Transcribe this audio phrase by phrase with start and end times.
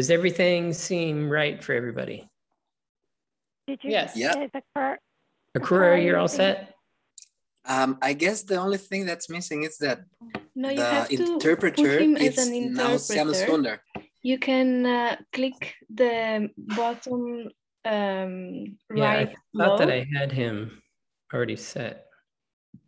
[0.00, 2.26] Does everything seem right for everybody?
[3.66, 3.90] Did you?
[3.90, 4.16] Yes.
[4.16, 4.32] Yeah.
[4.44, 4.96] is Akura-
[5.54, 6.72] Akura, you're all set?
[7.66, 10.00] Um, I guess the only thing that's missing is that
[10.54, 13.82] No, you the have to interpreter is as now Sam interpreter.
[14.22, 17.50] You can uh, click the bottom
[17.84, 19.90] um, Yeah, I right thought that.
[19.90, 20.80] I had him
[21.34, 22.06] already set.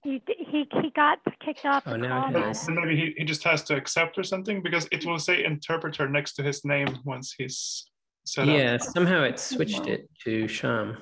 [0.04, 2.48] He, he, he got kicked off Oh, the now I call, have Mata.
[2.48, 2.66] this.
[2.66, 6.08] So maybe he, he just has to accept or something because it will say interpreter
[6.08, 7.88] next to his name once he's
[8.24, 8.56] set up.
[8.56, 10.98] Yeah, somehow it switched it to Sham.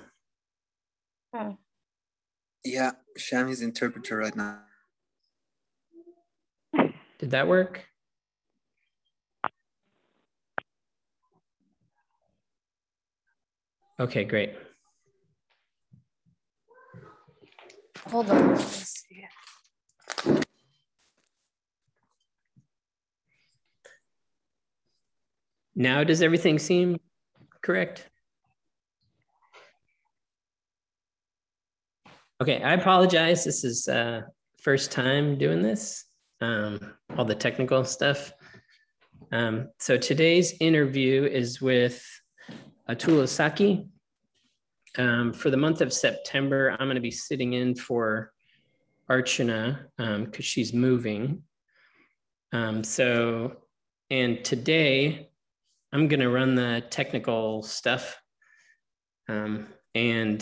[1.35, 1.57] Oh.
[2.63, 4.61] Yeah, Sham is interpreter right now.
[7.19, 7.87] Did that work?
[13.99, 14.55] Okay, great.
[18.09, 18.49] Hold on.
[18.49, 19.25] Let's see.
[25.75, 26.99] Now does everything seem
[27.63, 28.09] correct?
[32.41, 33.45] Okay, I apologize.
[33.45, 34.23] This is uh
[34.61, 36.05] first time doing this.
[36.41, 38.33] Um, all the technical stuff.
[39.33, 42.03] Um, so today's interview is with
[42.89, 43.87] Atul Saki.
[44.99, 48.33] Um, for the month of September, I'm going to be sitting in for
[49.11, 51.43] Archana because she's moving.
[52.53, 53.57] Um, so,
[54.11, 55.31] and today
[55.93, 58.21] I'm going to run the technical stuff.
[59.29, 60.41] Um, and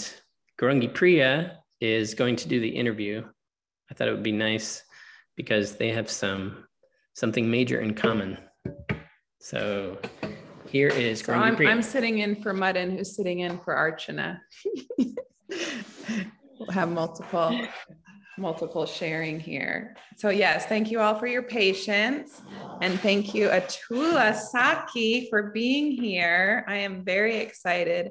[0.58, 3.24] Gaurangi Priya is going to do the interview.
[3.90, 4.82] I thought it would be nice
[5.36, 6.64] because they have some
[7.14, 8.38] something major in common.
[9.40, 9.98] So
[10.68, 11.70] here is So Gaurangi I'm, Priya.
[11.70, 14.40] I'm sitting in for Mudden, who's sitting in for Archana.
[15.48, 17.58] we'll have multiple,
[18.36, 19.96] multiple sharing here.
[20.16, 22.42] So yes, thank you all for your patience.
[22.82, 26.64] And thank you, Atula Saki, for being here.
[26.68, 28.10] I am very excited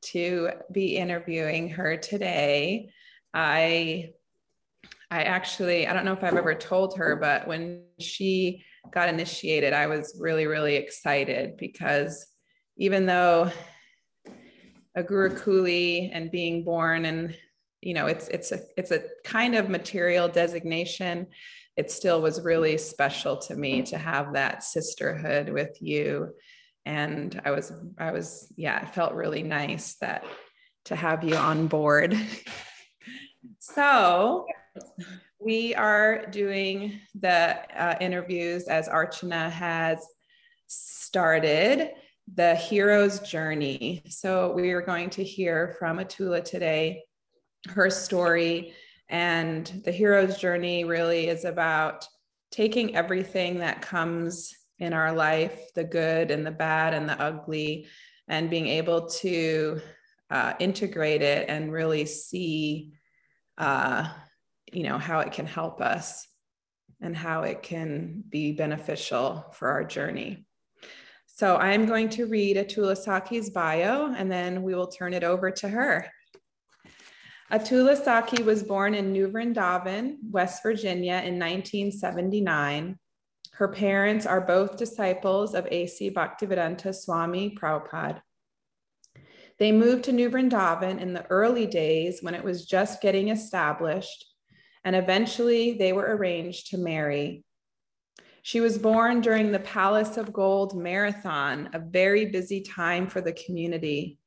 [0.00, 2.90] to be interviewing her today.
[3.34, 4.10] I
[5.10, 8.62] I actually, I don't know if I've ever told her, but when she
[8.92, 12.26] got initiated, I was really, really excited because
[12.76, 13.50] even though
[14.94, 17.36] a Gurukuli and being born and
[17.80, 21.28] you know it's it's a it's a kind of material designation
[21.76, 26.34] it still was really special to me to have that sisterhood with you.
[26.84, 30.24] And i was i was yeah it felt really nice that
[30.86, 32.18] to have you on board.
[33.60, 34.46] So
[35.40, 40.04] we are doing the uh, interviews as Archana has
[40.66, 41.90] started
[42.34, 44.02] the hero's journey.
[44.08, 47.04] So we are going to hear from Atula today,
[47.68, 48.74] her story.
[49.08, 52.06] And the hero's journey really is about
[52.50, 57.86] taking everything that comes in our life the good and the bad and the ugly
[58.28, 59.80] and being able to
[60.30, 62.92] uh, integrate it and really see
[63.56, 64.08] uh,
[64.72, 66.26] you know how it can help us
[67.00, 70.46] and how it can be beneficial for our journey
[71.26, 75.50] so i'm going to read atula saki's bio and then we will turn it over
[75.50, 76.06] to her
[77.52, 82.98] atula saki was born in new vrindavan west virginia in 1979
[83.58, 86.12] her parents are both disciples of A.C.
[86.12, 88.22] Bhaktivedanta Swami Prabhupada.
[89.58, 94.26] They moved to New Vrindavan in the early days when it was just getting established,
[94.84, 97.44] and eventually they were arranged to marry.
[98.42, 103.32] She was born during the Palace of Gold Marathon, a very busy time for the
[103.32, 104.18] community.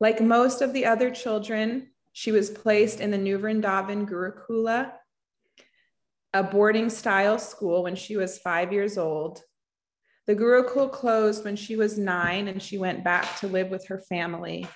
[0.00, 4.92] Like most of the other children, she was placed in the New Vrindavan Gurukula,
[6.32, 9.42] a boarding style school when she was five years old.
[10.26, 13.98] The Gurukul closed when she was nine and she went back to live with her
[13.98, 14.66] family.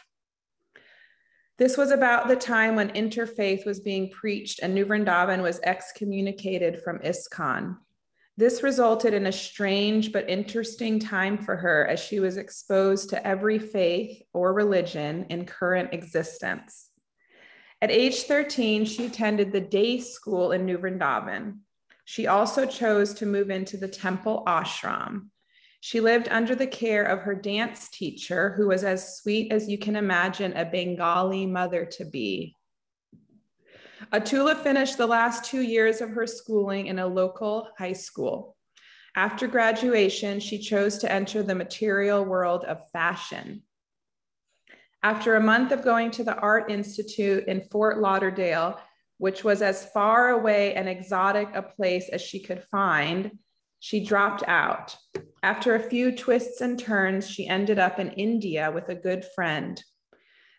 [1.60, 6.80] This was about the time when interfaith was being preached and New Vrindavan was excommunicated
[6.82, 7.76] from ISKCON.
[8.38, 13.26] This resulted in a strange but interesting time for her as she was exposed to
[13.26, 16.88] every faith or religion in current existence.
[17.82, 21.58] At age 13, she attended the day school in New Vrindavan.
[22.06, 25.26] She also chose to move into the temple ashram.
[25.80, 29.78] She lived under the care of her dance teacher, who was as sweet as you
[29.78, 32.56] can imagine a Bengali mother to be.
[34.12, 38.56] Atula finished the last two years of her schooling in a local high school.
[39.16, 43.62] After graduation, she chose to enter the material world of fashion.
[45.02, 48.78] After a month of going to the Art Institute in Fort Lauderdale,
[49.16, 53.38] which was as far away and exotic a place as she could find,
[53.82, 54.94] She dropped out.
[55.42, 59.82] After a few twists and turns, she ended up in India with a good friend.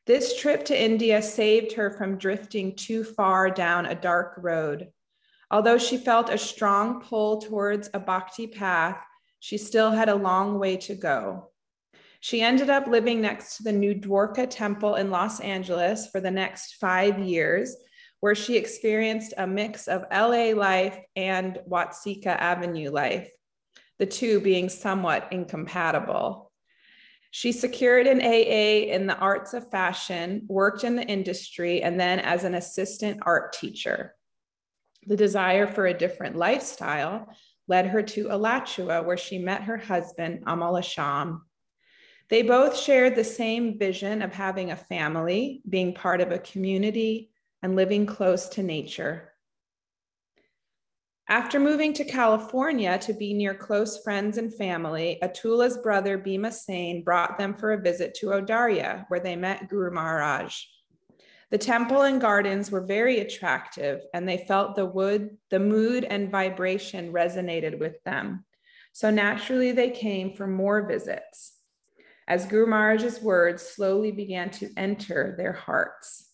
[0.07, 4.89] This trip to India saved her from drifting too far down a dark road.
[5.51, 8.98] Although she felt a strong pull towards a bhakti path,
[9.39, 11.51] she still had a long way to go.
[12.19, 16.31] She ended up living next to the new Dwarka Temple in Los Angeles for the
[16.31, 17.75] next five years
[18.22, 23.30] where she experienced a mix of LA life and Watseka Avenue life,
[24.01, 26.51] the two being somewhat incompatible.
[27.30, 32.18] She secured an AA in the arts of fashion, worked in the industry, and then
[32.18, 34.15] as an assistant art teacher.
[35.06, 37.27] The desire for a different lifestyle
[37.68, 41.42] led her to Alachua, where she met her husband, Amal Asham.
[42.31, 47.30] They both shared the same vision of having a family, being part of a community,
[47.62, 49.31] and living close to nature.
[51.29, 57.03] After moving to California to be near close friends and family, Atula's brother Bhima Sain
[57.03, 60.62] brought them for a visit to Audarya, where they met Guru Maharaj.
[61.51, 66.31] The temple and gardens were very attractive, and they felt the wood, the mood and
[66.31, 68.45] vibration resonated with them.
[68.94, 71.53] So naturally, they came for more visits.
[72.27, 76.29] As Guru Maharaj's words slowly began to enter their hearts.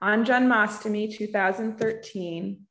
[0.00, 2.66] On Janmashtami 2013,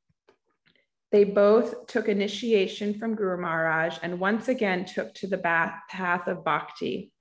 [1.12, 6.44] they both took initiation from Guru Maharaj and once again took to the path of
[6.46, 7.12] bhakti.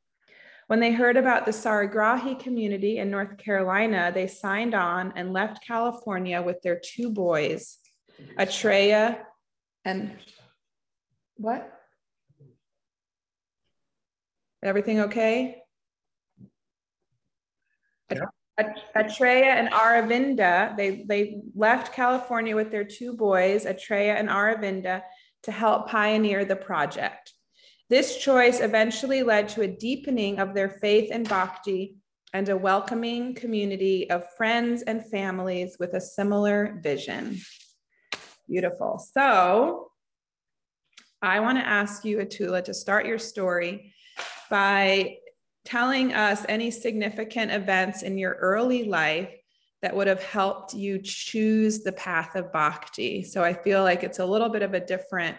[0.69, 5.66] When they heard about the Saragrahi community in North Carolina, they signed on and left
[5.66, 7.78] California with their two boys,
[8.38, 9.19] Atreya
[9.84, 10.16] and
[11.37, 11.72] what?
[14.62, 15.56] Everything okay?
[18.12, 18.26] Yeah.
[18.97, 25.03] Atreya and Aravinda, they, they left California with their two boys, Atreya and Aravinda,
[25.45, 27.33] to help pioneer the project.
[27.89, 31.97] This choice eventually led to a deepening of their faith in bhakti
[32.33, 37.39] and a welcoming community of friends and families with a similar vision.
[38.49, 39.05] Beautiful.
[39.12, 39.91] So
[41.23, 43.93] I want to ask you, Atula, to start your story
[44.49, 45.17] by
[45.65, 49.31] telling us any significant events in your early life
[49.83, 53.23] that would have helped you choose the path of bhakti.
[53.23, 55.37] So I feel like it's a little bit of a different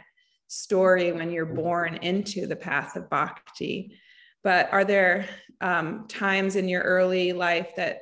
[0.48, 3.98] story when you're born into the path of bhakti.
[4.44, 5.28] But are there
[5.62, 8.02] um, times in your early life that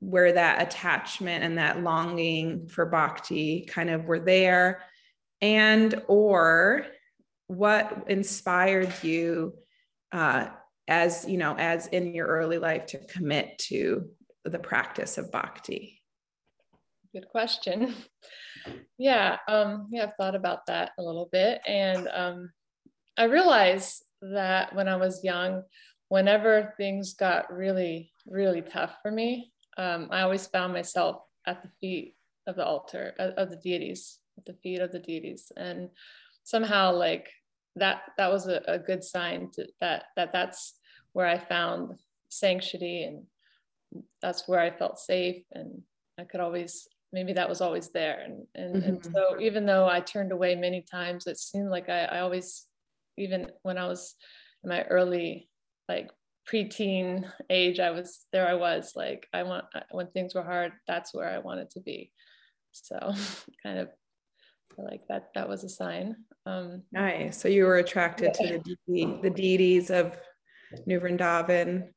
[0.00, 4.82] where that attachment and that longing for bhakti kind of were there
[5.42, 6.86] and or
[7.46, 9.54] what inspired you
[10.12, 10.48] uh,
[10.88, 14.08] as you know as in your early life to commit to
[14.44, 16.00] the practice of bhakti?
[17.12, 17.94] Good question.
[18.98, 21.60] Yeah um yeah i've thought about that a little bit.
[21.66, 22.50] And um
[23.16, 25.62] i realized that when i was young
[26.08, 31.70] whenever things got really really tough for me um, i always found myself at the
[31.80, 32.14] feet
[32.46, 35.52] of the altar of, of the deities at the feet of the deities.
[35.56, 35.90] And
[36.44, 37.30] somehow like
[37.76, 40.74] that that was a, a good sign to, that that that's
[41.12, 43.24] where I found sanctity and
[44.22, 45.82] that's where I felt safe and
[46.18, 48.88] I could always maybe that was always there and and, mm-hmm.
[48.88, 52.66] and so even though I turned away many times it seemed like I, I always
[53.16, 54.14] even when I was
[54.62, 55.48] in my early
[55.88, 56.10] like
[56.50, 61.14] preteen age I was there I was like I want when things were hard that's
[61.14, 62.12] where I wanted to be
[62.72, 62.98] so
[63.62, 63.88] kind of
[64.78, 68.58] like that that was a sign um nice so you were attracted yeah.
[68.58, 70.16] to the the deities of
[70.86, 71.88] New Vrindavan.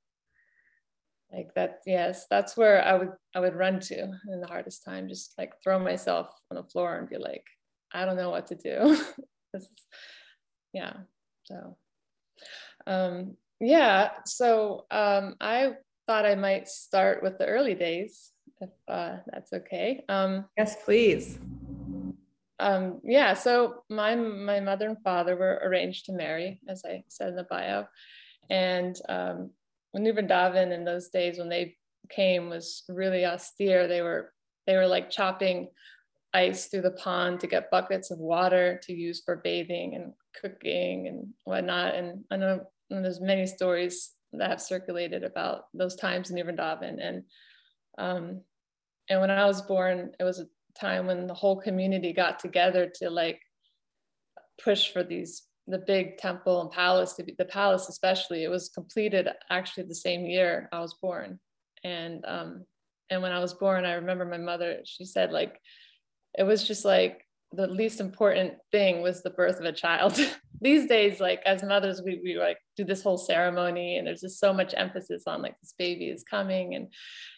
[1.31, 4.01] Like that, yes, that's where I would I would run to
[4.31, 7.43] in the hardest time, just like throw myself on the floor and be like,
[7.91, 8.95] I don't know what to do.
[9.53, 9.69] this is,
[10.73, 10.93] yeah.
[11.45, 11.77] So
[12.85, 15.73] um yeah, so um I
[16.05, 20.03] thought I might start with the early days, if uh, that's okay.
[20.09, 21.39] Um, yes, please.
[22.63, 27.29] Um, yeah, so my my mother and father were arranged to marry, as I said
[27.29, 27.85] in the bio,
[28.49, 29.51] and um,
[29.93, 31.75] Vrindavan in those days when they
[32.09, 33.87] came was really austere.
[33.87, 34.31] They were
[34.65, 35.67] they were like chopping
[36.33, 41.07] ice through the pond to get buckets of water to use for bathing and cooking
[41.07, 41.95] and whatnot.
[41.95, 46.47] And I know there's many stories that have circulated about those times in New.
[46.47, 47.23] And
[47.97, 48.41] um,
[49.09, 50.45] and when I was born, it was a
[50.79, 53.39] time when the whole community got together to like
[54.63, 58.69] push for these the big temple and palace, to be the palace especially, it was
[58.69, 61.39] completed actually the same year I was born.
[61.83, 62.65] And um,
[63.09, 65.59] and when I was born, I remember my mother, she said like,
[66.37, 70.19] it was just like the least important thing was the birth of a child.
[70.61, 74.39] These days, like as mothers, we, we like do this whole ceremony and there's just
[74.39, 76.75] so much emphasis on like this baby is coming.
[76.75, 76.87] And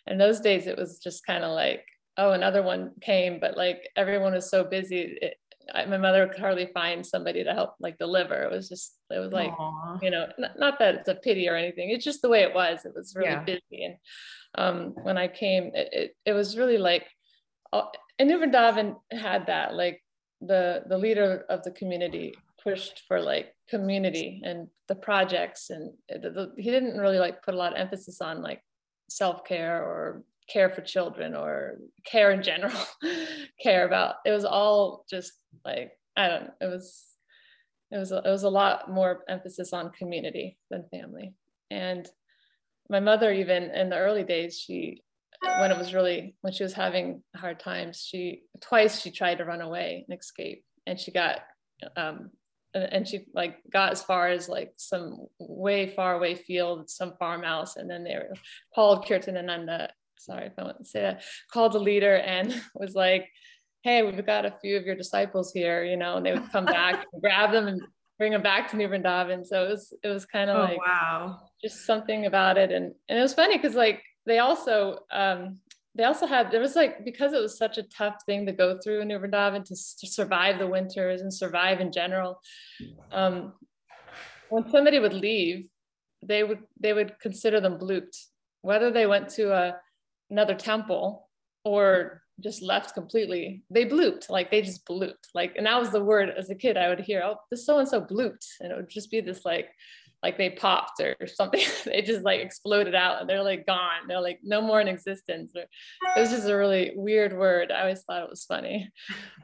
[0.07, 1.83] and those days it was just kind of like,
[2.17, 5.17] oh, another one came, but like everyone was so busy.
[5.21, 5.37] It,
[5.73, 8.43] I, my mother could hardly find somebody to help like deliver.
[8.43, 10.01] It was just, it was like, Aww.
[10.01, 11.89] you know, not, not, that it's a pity or anything.
[11.89, 12.85] It's just the way it was.
[12.85, 13.43] It was really yeah.
[13.43, 13.83] busy.
[13.83, 13.95] And
[14.55, 17.07] um, when I came, it, it, it was really like,
[17.73, 17.85] uh,
[18.19, 20.01] and New Vrindavan had that, like
[20.41, 26.29] the the leader of the community pushed for like community and the projects and the,
[26.29, 28.61] the, he didn't really like put a lot of emphasis on like
[29.09, 32.71] self-care or care for children or care in general
[33.61, 35.33] care about it was all just
[35.65, 37.15] like i don't know it was
[37.91, 41.33] it was it was a lot more emphasis on community than family.
[41.71, 42.07] And
[42.89, 45.01] my mother even in the early days she
[45.41, 49.45] when it was really when she was having hard times she twice she tried to
[49.45, 50.63] run away and escape.
[50.87, 51.39] And she got
[51.95, 52.31] um
[52.73, 57.75] and she like got as far as like some way far away field some farmhouse.
[57.75, 58.33] And then they were
[58.73, 63.27] called kirtanananda sorry if i want to say that called the leader and was like
[63.83, 66.65] hey we've got a few of your disciples here you know and they would come
[66.65, 67.81] back and grab them and
[68.17, 69.45] bring them back to New Vrindavan.
[69.45, 72.93] So it was it was kind of oh, like wow, just something about it, and
[73.09, 75.59] and it was funny because like they also um,
[75.95, 78.79] they also had there was like because it was such a tough thing to go
[78.83, 82.39] through in New Vrindavan to, to survive the winters and survive in general.
[83.11, 83.53] Um,
[84.49, 85.67] when somebody would leave,
[86.21, 88.17] they would they would consider them blooped,
[88.61, 89.75] whether they went to a,
[90.29, 91.29] another temple
[91.63, 93.63] or just left completely.
[93.69, 96.77] They blooped, like they just blooped, like, and that was the word as a kid
[96.77, 99.45] I would hear, oh, this so and so blooped, and it would just be this
[99.45, 99.69] like
[100.23, 101.61] like they popped or something.
[101.85, 104.07] they just like exploded out and they're like gone.
[104.07, 105.53] They're like no more in existence.
[105.55, 107.71] Or, it was just a really weird word.
[107.71, 108.89] I always thought it was funny,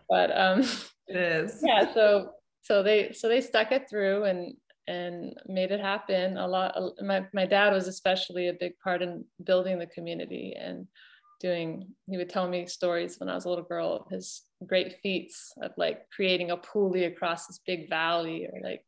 [0.10, 0.62] but um,
[1.08, 1.64] it is.
[1.66, 1.94] Yeah.
[1.94, 2.32] So
[2.64, 4.56] so they so they stuck it through and
[4.88, 6.38] and made it happen.
[6.38, 6.76] A lot.
[7.02, 10.88] My my dad was especially a big part in building the community and
[11.40, 11.88] doing.
[12.10, 15.54] He would tell me stories when I was a little girl of his great feats
[15.62, 18.84] of like creating a pulley across this big valley or like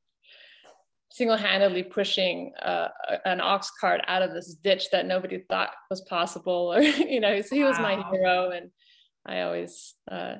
[1.14, 2.88] single-handedly pushing uh,
[3.26, 7.40] an ox cart out of this ditch that nobody thought was possible or you know
[7.40, 7.84] so he was wow.
[7.84, 8.72] my hero and
[9.28, 10.38] i always uh,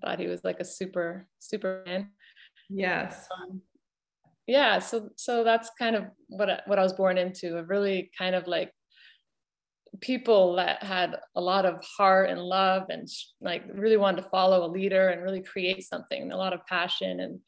[0.00, 2.08] thought he was like a super superman
[2.70, 3.60] yes um,
[4.46, 8.10] yeah so so that's kind of what I, what I was born into a really
[8.16, 8.72] kind of like
[10.00, 13.08] people that had a lot of heart and love and
[13.40, 17.20] like really wanted to follow a leader and really create something a lot of passion
[17.20, 17.40] and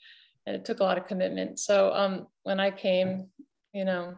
[0.47, 1.59] and it took a lot of commitment.
[1.59, 3.29] So um, when I came,
[3.73, 4.15] you know,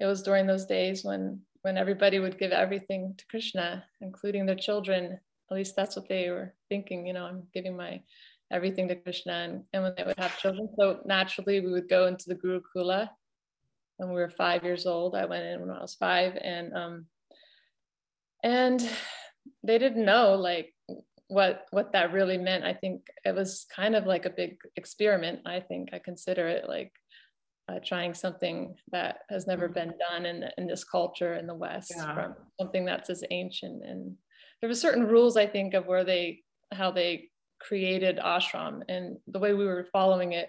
[0.00, 4.56] it was during those days when when everybody would give everything to Krishna, including their
[4.56, 5.18] children.
[5.50, 7.06] At least that's what they were thinking.
[7.06, 8.00] You know, I'm giving my
[8.50, 12.06] everything to Krishna, and, and when they would have children, so naturally we would go
[12.06, 13.08] into the Gurukula.
[13.96, 17.06] When we were five years old, I went in when I was five, and um,
[18.42, 18.88] and
[19.62, 20.72] they didn't know like
[21.28, 25.40] what what that really meant i think it was kind of like a big experiment
[25.46, 26.92] i think i consider it like
[27.68, 29.74] uh, trying something that has never mm-hmm.
[29.74, 32.14] been done in, in this culture in the west yeah.
[32.14, 34.16] from something that's as ancient and
[34.60, 36.40] there were certain rules i think of where they
[36.72, 37.28] how they
[37.60, 40.48] created ashram and the way we were following it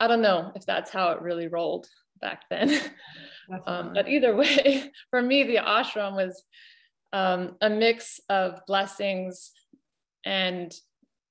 [0.00, 1.86] i don't know if that's how it really rolled
[2.20, 2.80] back then
[3.66, 6.42] um, but either way for me the ashram was
[7.12, 9.52] um, a mix of blessings
[10.24, 10.74] and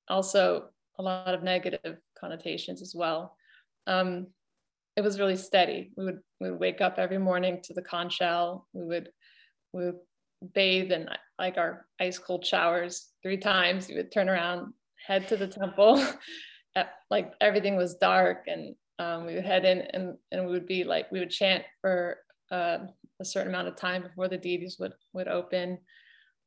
[0.08, 3.36] also a lot of negative connotations as well.
[3.88, 4.28] Um,
[4.96, 5.92] it was really steady.
[5.98, 8.68] We would we would wake up every morning to the conch shell.
[8.74, 9.10] We would
[9.74, 10.00] we would
[10.54, 13.90] bathe in like our ice cold showers three times.
[13.90, 14.74] We would turn around,
[15.06, 16.06] head to the temple.
[17.10, 20.84] like everything was dark, and um, we would head in, and and we would be
[20.84, 22.18] like we would chant for
[22.52, 22.80] uh,
[23.20, 25.78] a certain amount of time before the deities would would open.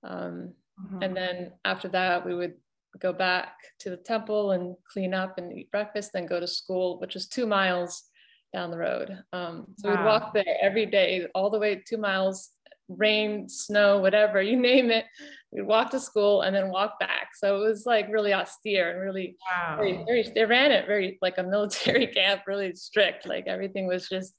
[0.04, 1.02] Um, Mm-hmm.
[1.02, 2.54] And then after that, we would
[2.98, 6.98] go back to the temple and clean up and eat breakfast, then go to school,
[7.00, 8.04] which was two miles
[8.52, 9.10] down the road.
[9.32, 9.96] Um, so wow.
[9.96, 12.50] we'd walk there every day, all the way two miles,
[12.88, 15.04] rain, snow, whatever, you name it.
[15.50, 17.30] We'd walk to school and then walk back.
[17.34, 19.76] So it was like really austere and really, wow.
[19.78, 23.26] very, very, they ran it very like a military camp, really strict.
[23.26, 24.34] Like everything was just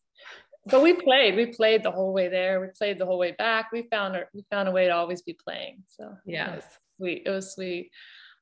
[0.66, 3.72] but we played we played the whole way there we played the whole way back
[3.72, 6.66] we found our, we found a way to always be playing so yeah it was
[6.98, 7.92] sweet it was sweet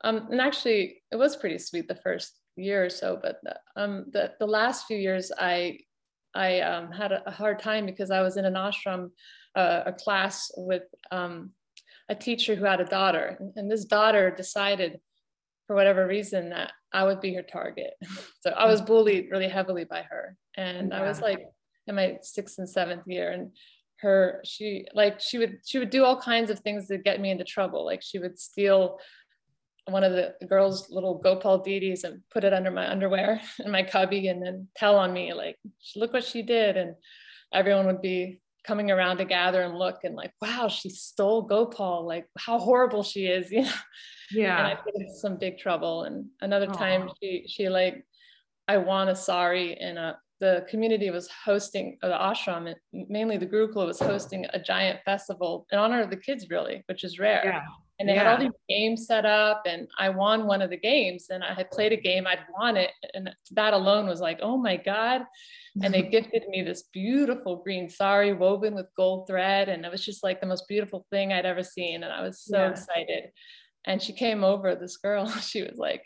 [0.03, 4.05] um and actually it was pretty sweet the first year or so but the, um
[4.11, 5.77] the, the last few years i
[6.33, 9.09] i um, had a, a, hard time because i was in an ashram
[9.55, 11.51] uh, a class with um
[12.09, 14.99] a teacher who had a daughter and this daughter decided
[15.67, 17.91] for whatever reason that I would be her target.
[18.39, 18.87] so I was mm.
[18.87, 20.35] bullied really heavily by her.
[20.55, 21.01] And yeah.
[21.01, 21.45] I was like
[21.85, 23.31] in my sixth and seventh year.
[23.31, 23.51] And
[23.97, 27.29] her, she like she would she would do all kinds of things to get me
[27.29, 27.85] into trouble.
[27.85, 28.99] Like she would steal
[29.85, 33.83] one of the girls' little Gopal deities and put it under my underwear in my
[33.83, 35.57] cubby and then tell on me, like,
[35.95, 36.77] look what she did.
[36.77, 36.95] And
[37.53, 42.05] everyone would be coming around to gather and look and like, wow, she stole Gopal.
[42.05, 43.71] Like, how horrible she is, you know?
[44.31, 44.57] Yeah.
[44.57, 46.03] And I get into some big trouble.
[46.03, 46.77] And another Aww.
[46.77, 48.05] time she she like,
[48.67, 53.87] I want a sari in a the community was hosting the ashram, mainly the Gurukula
[53.87, 57.41] was hosting a giant festival in honor of the kids, really, which is rare.
[57.43, 57.61] Yeah
[57.99, 58.23] and they yeah.
[58.23, 61.53] had all these games set up and i won one of the games and i
[61.53, 65.21] had played a game i'd won it and that alone was like oh my god
[65.81, 70.03] and they gifted me this beautiful green sari woven with gold thread and it was
[70.03, 72.69] just like the most beautiful thing i'd ever seen and i was so yeah.
[72.69, 73.23] excited
[73.85, 76.03] and she came over this girl she was like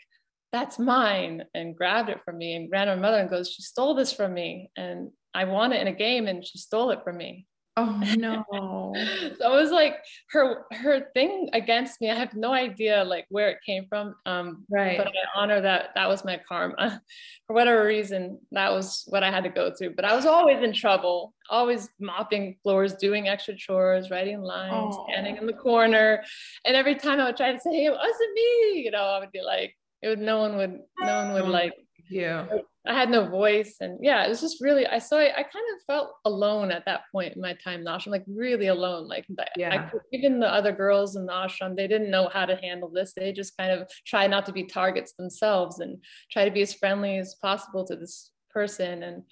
[0.52, 3.62] that's mine and grabbed it from me and ran to my mother and goes she
[3.62, 7.00] stole this from me and i won it in a game and she stole it
[7.04, 8.44] from me Oh no.
[9.38, 9.96] so it was like
[10.30, 12.10] her her thing against me.
[12.10, 14.14] I have no idea like where it came from.
[14.26, 14.98] Um right.
[14.98, 17.00] but I honor that that was my karma.
[17.46, 19.94] For whatever reason, that was what I had to go through.
[19.94, 25.06] But I was always in trouble, always mopping floors, doing extra chores, writing lines, oh.
[25.08, 26.22] standing in the corner.
[26.66, 29.18] And every time I would try to say, hey, it wasn't me, you know, I
[29.20, 31.72] would be like, it would no one would no one would like
[32.08, 33.76] yeah oh, I had no voice.
[33.80, 36.84] And yeah, it was just really, I saw, I, I kind of felt alone at
[36.86, 39.06] that point in my time in ashram, like really alone.
[39.06, 39.24] Like
[39.56, 39.88] yeah.
[39.92, 43.12] I, even the other girls in the ashram, they didn't know how to handle this.
[43.12, 46.74] They just kind of try not to be targets themselves and try to be as
[46.74, 49.04] friendly as possible to this person.
[49.04, 49.22] And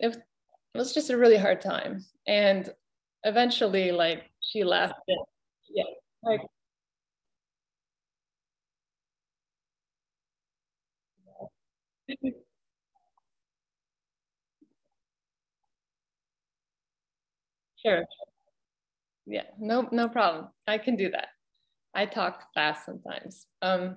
[0.00, 0.16] it,
[0.74, 2.04] it was just a really hard time.
[2.26, 2.68] And
[3.22, 4.94] eventually like she left
[5.68, 5.84] yeah,
[6.24, 6.40] like
[17.76, 18.04] Sure.
[19.26, 20.48] Yeah, no, no problem.
[20.66, 21.28] I can do that.
[21.94, 23.46] I talk fast sometimes.
[23.62, 23.96] Um,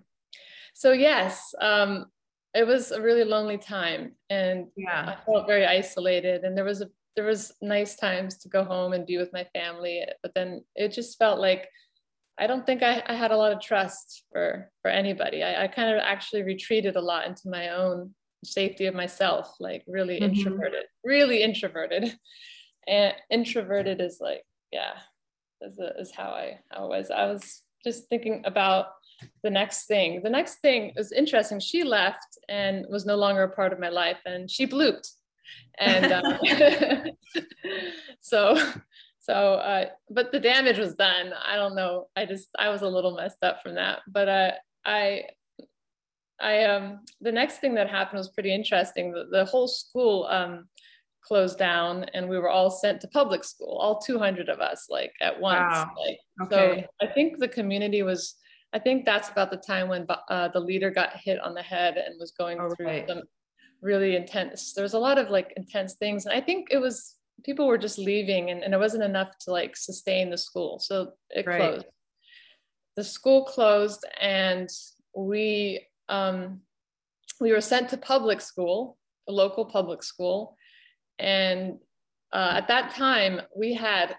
[0.73, 2.07] so yes, um,
[2.53, 6.43] it was a really lonely time, and yeah, I felt very isolated.
[6.43, 9.45] And there was a there was nice times to go home and be with my
[9.53, 11.69] family, but then it just felt like
[12.39, 15.43] I don't think I, I had a lot of trust for for anybody.
[15.43, 19.83] I, I kind of actually retreated a lot into my own safety of myself, like
[19.87, 20.35] really mm-hmm.
[20.35, 22.17] introverted, really introverted.
[22.85, 24.43] And introverted is like
[24.73, 24.95] yeah
[25.61, 27.09] is, a, is how I how I was.
[27.09, 28.87] I was just thinking about
[29.41, 30.21] the next thing.
[30.21, 31.59] The next thing was interesting.
[31.59, 35.09] She left and was no longer a part of my life and she blooped.
[35.79, 36.39] And um,
[38.21, 38.57] so
[39.23, 42.89] so uh, but the damage was done I don't know I just I was a
[42.89, 44.51] little messed up from that but uh,
[44.85, 45.23] I
[46.41, 50.67] I um the next thing that happened was pretty interesting the, the whole school um
[51.23, 55.13] closed down and we were all sent to public school all 200 of us like
[55.21, 55.91] at once wow.
[55.97, 56.81] like, okay.
[56.99, 58.35] so i think the community was
[58.73, 61.95] i think that's about the time when uh, the leader got hit on the head
[61.95, 63.07] and was going oh, through right.
[63.07, 63.21] some
[63.81, 67.15] really intense there was a lot of like intense things and i think it was
[67.43, 71.11] people were just leaving and, and it wasn't enough to like sustain the school so
[71.29, 71.59] it right.
[71.59, 71.85] closed
[72.95, 74.69] the school closed and
[75.15, 76.61] we um,
[77.39, 80.57] we were sent to public school a local public school
[81.19, 81.77] and
[82.33, 84.15] uh, at that time, we had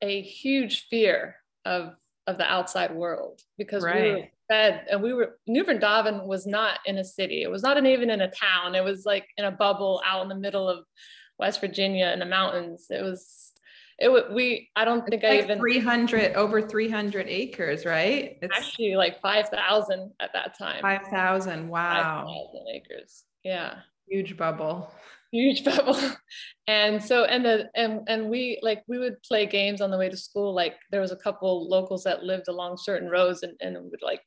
[0.00, 1.94] a huge fear of,
[2.28, 4.02] of the outside world because right.
[4.02, 7.42] we were fed and we were, New Vrindavan was not in a city.
[7.42, 8.76] It was not an, even in a town.
[8.76, 10.84] It was like in a bubble out in the middle of
[11.38, 12.86] West Virginia in the mountains.
[12.90, 13.52] It was,
[13.98, 15.58] it would, we, I don't think it's I like even.
[15.58, 18.38] 300, over 300 acres, right?
[18.42, 20.82] It's actually like 5,000 at that time.
[20.82, 21.68] 5,000.
[21.68, 22.24] Wow.
[22.26, 23.24] 5,000 acres.
[23.44, 23.76] Yeah.
[24.08, 24.92] Huge bubble
[25.30, 25.98] huge bubble
[26.66, 30.08] and so and the and and we like we would play games on the way
[30.08, 33.76] to school like there was a couple locals that lived along certain roads and, and
[33.90, 34.22] would like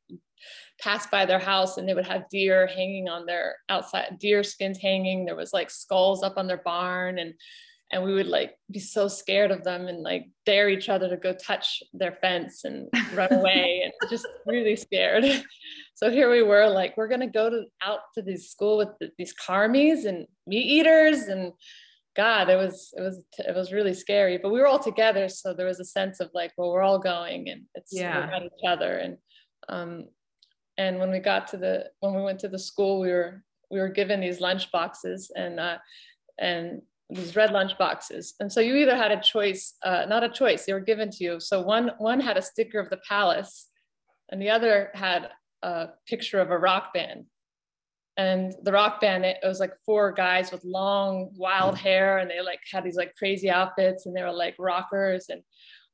[0.80, 4.80] pass by their house and they would have deer hanging on their outside deer skins
[4.80, 5.26] hanging.
[5.26, 7.34] There was like skulls up on their barn and
[7.92, 11.18] and we would like be so scared of them and like dare each other to
[11.18, 15.26] go touch their fence and run away and just really scared.
[15.96, 18.90] So here we were like we're going to go to out to this school with
[19.00, 21.54] the, these karmis and meat eaters and
[22.16, 25.30] god it was it was it was really scary but we were all together.
[25.30, 28.40] So there was a sense of like well we're all going and it's yeah.
[28.40, 29.18] we each other and
[29.70, 30.06] um
[30.82, 33.80] and when we got to the when we went to the school we were we
[33.80, 35.78] were given these lunch boxes and uh
[36.40, 40.30] and these red lunch boxes and so you either had a choice uh, not a
[40.30, 43.72] choice they were given to you so one one had a sticker of the palace
[44.32, 45.30] and the other had
[45.62, 47.26] a picture of a rock band.
[48.18, 52.42] And the rock band, it was like four guys with long, wild hair, and they
[52.42, 55.28] like had these like crazy outfits, and they were like rockers.
[55.30, 55.42] And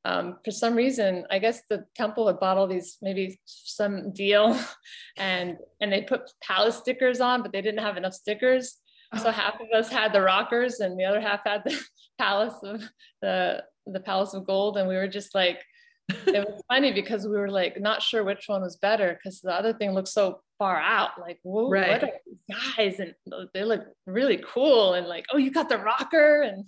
[0.05, 4.57] um, for some reason, I guess the temple had bought all these maybe some deal,
[5.17, 8.77] and and they put palace stickers on, but they didn't have enough stickers.
[9.21, 11.79] So half of us had the rockers, and the other half had the
[12.17, 12.83] palace of
[13.21, 15.63] the the palace of gold, and we were just like
[16.09, 19.51] it was funny because we were like not sure which one was better because the
[19.51, 21.11] other thing looked so far out.
[21.19, 21.89] Like Whoa, right.
[21.89, 22.99] what are these guys?
[22.99, 23.13] And
[23.53, 26.43] they look really cool and like oh you got the rocker.
[26.43, 26.65] And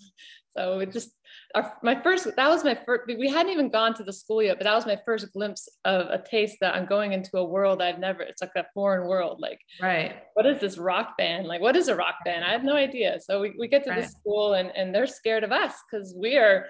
[0.55, 1.12] so it just
[1.55, 4.57] our, my first that was my first we hadn't even gone to the school yet
[4.57, 7.81] but that was my first glimpse of a taste that i'm going into a world
[7.81, 10.23] i've never it's like a foreign world like right.
[10.33, 11.47] what is this rock band?
[11.47, 12.43] Like what is a rock band?
[12.43, 13.19] I have no idea.
[13.21, 14.01] So we, we get to right.
[14.01, 16.65] the school and and they're scared of us because we are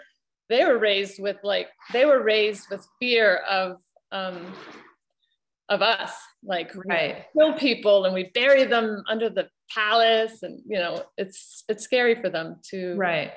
[0.50, 3.78] they were raised with like they were raised with fear of
[4.12, 4.54] um
[5.70, 6.14] of us.
[6.44, 7.26] Like right.
[7.38, 12.20] kill people and we bury them under the palace and you know it's it's scary
[12.20, 13.34] for them to right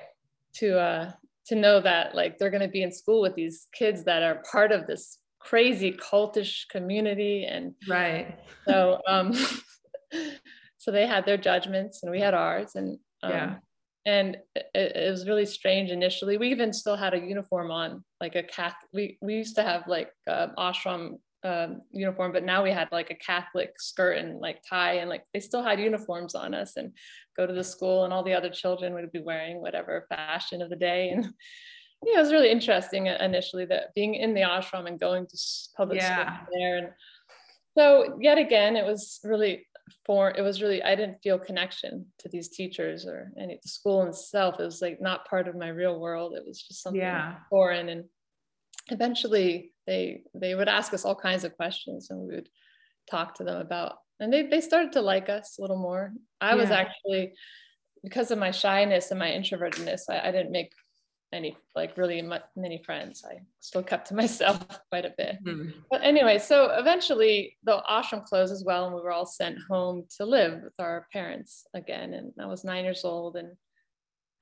[0.54, 1.10] to uh
[1.46, 4.42] to know that like they're going to be in school with these kids that are
[4.50, 9.32] part of this crazy cultish community and right so um
[10.78, 13.54] so they had their judgments and we had ours and um, yeah
[14.04, 16.36] and it, it, was really strange initially.
[16.36, 18.88] We even still had a uniform on, like a Catholic.
[18.92, 23.10] We we used to have like um, ashram um, uniform, but now we had like
[23.10, 26.92] a Catholic skirt and like tie, and like they still had uniforms on us, and
[27.36, 30.70] go to the school, and all the other children would be wearing whatever fashion of
[30.70, 31.24] the day, and
[32.04, 35.38] yeah, it was really interesting initially that being in the ashram and going to
[35.76, 36.44] public yeah.
[36.44, 36.88] school there, and
[37.76, 39.66] so yet again, it was really
[40.06, 44.04] for it was really i didn't feel connection to these teachers or any the school
[44.04, 44.60] itself.
[44.60, 46.34] It was like not part of my real world.
[46.34, 47.36] It was just something yeah.
[47.50, 47.88] foreign.
[47.88, 48.04] And
[48.88, 52.48] eventually they they would ask us all kinds of questions and we would
[53.10, 56.50] talk to them about and they, they started to like us a little more i
[56.50, 56.54] yeah.
[56.54, 57.32] was actually
[58.02, 60.72] because of my shyness and my introvertedness I, I didn't make
[61.32, 62.22] any like really
[62.56, 63.24] many friends.
[63.28, 65.38] I still kept to myself quite a bit.
[65.44, 65.70] Mm-hmm.
[65.90, 70.04] But anyway, so eventually the ashram closed as well, and we were all sent home
[70.18, 72.14] to live with our parents again.
[72.14, 73.36] And I was nine years old.
[73.36, 73.56] And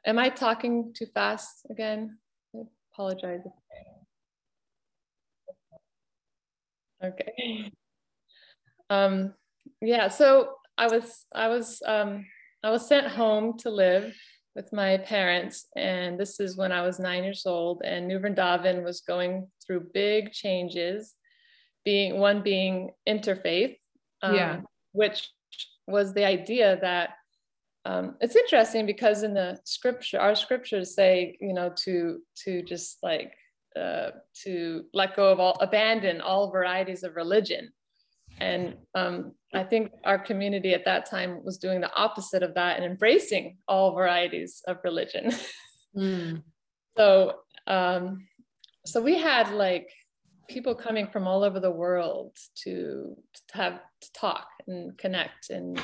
[0.05, 2.19] am I talking too fast again?
[2.55, 3.41] I apologize.
[7.03, 7.73] Okay.
[8.89, 9.35] Um,
[9.81, 10.09] yeah.
[10.09, 12.27] So I was I was um,
[12.63, 14.15] I was sent home to live
[14.55, 15.67] with my parents.
[15.77, 17.83] And this is when I was nine years old.
[17.85, 21.15] And New Vrindavan was going through big changes,
[21.85, 23.77] being one being interfaith,
[24.23, 24.61] um, yeah.
[24.93, 25.31] which
[25.87, 27.11] was the idea that
[27.85, 32.99] um, it's interesting because in the scripture, our scriptures say, you know, to to just
[33.03, 33.33] like
[33.77, 34.11] uh,
[34.45, 37.71] to let go of all, abandon all varieties of religion.
[38.41, 42.77] And um, I think our community at that time was doing the opposite of that
[42.77, 45.33] and embracing all varieties of religion.
[45.97, 46.45] Mm.
[46.97, 48.25] so, um,
[48.87, 49.91] so we had like
[50.49, 53.17] people coming from all over the world to,
[53.49, 55.51] to have to talk and connect.
[55.51, 55.83] And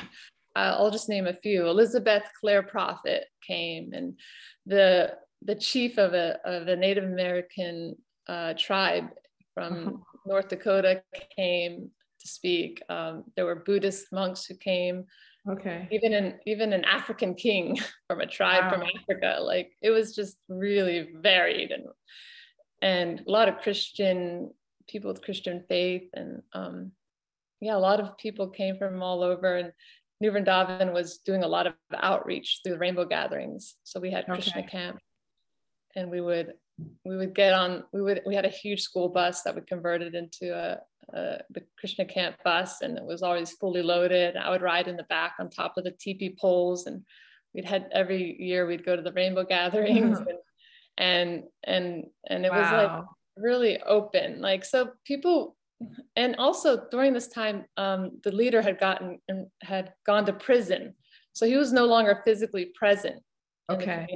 [0.57, 1.67] I'll just name a few.
[1.67, 4.17] Elizabeth Clare Prophet came, and
[4.65, 7.95] the the chief of a of a Native American
[8.27, 9.09] uh, tribe
[9.53, 9.97] from uh-huh.
[10.25, 11.01] North Dakota
[11.35, 12.81] came to speak.
[12.89, 15.05] Um, there were Buddhist monks who came.
[15.49, 15.87] Okay.
[15.91, 18.69] Even an even an African king from a tribe wow.
[18.71, 19.37] from Africa.
[19.41, 21.85] Like it was just really varied and
[22.81, 24.51] and a lot of Christian
[24.87, 26.91] people with Christian faith and um,
[27.59, 29.71] yeah, a lot of people came from all over and
[30.19, 33.75] New Vrindavan was doing a lot of outreach through the rainbow gatherings.
[33.83, 34.69] So we had Krishna okay.
[34.69, 34.99] camp
[35.97, 36.53] and we would
[37.03, 40.13] we would get on we would we had a huge school bus that we converted
[40.15, 40.79] into a,
[41.15, 44.35] uh, the Krishna camp bus, and it was always fully loaded.
[44.35, 47.03] I would ride in the back on top of the teepee poles, and
[47.53, 50.37] we'd had every year we'd go to the rainbow gatherings, and,
[50.97, 52.61] and and and it wow.
[52.61, 53.05] was like
[53.37, 54.41] really open.
[54.41, 55.55] Like so, people,
[56.15, 60.93] and also during this time, um, the leader had gotten and had gone to prison,
[61.33, 63.23] so he was no longer physically present
[63.69, 64.07] in okay.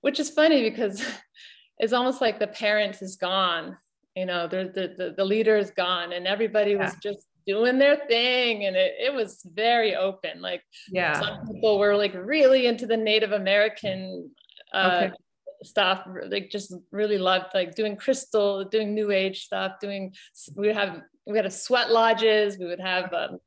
[0.00, 1.04] Which is funny because
[1.78, 3.76] it's almost like the parent is gone
[4.16, 6.84] you know the, the, the leader is gone and everybody yeah.
[6.84, 11.78] was just doing their thing and it, it was very open like yeah some people
[11.78, 14.28] were like really into the native american
[14.72, 15.14] uh, okay.
[15.62, 20.12] stuff like just really loved like doing crystal doing new age stuff doing
[20.56, 23.38] we would have we had a sweat lodges we would have um,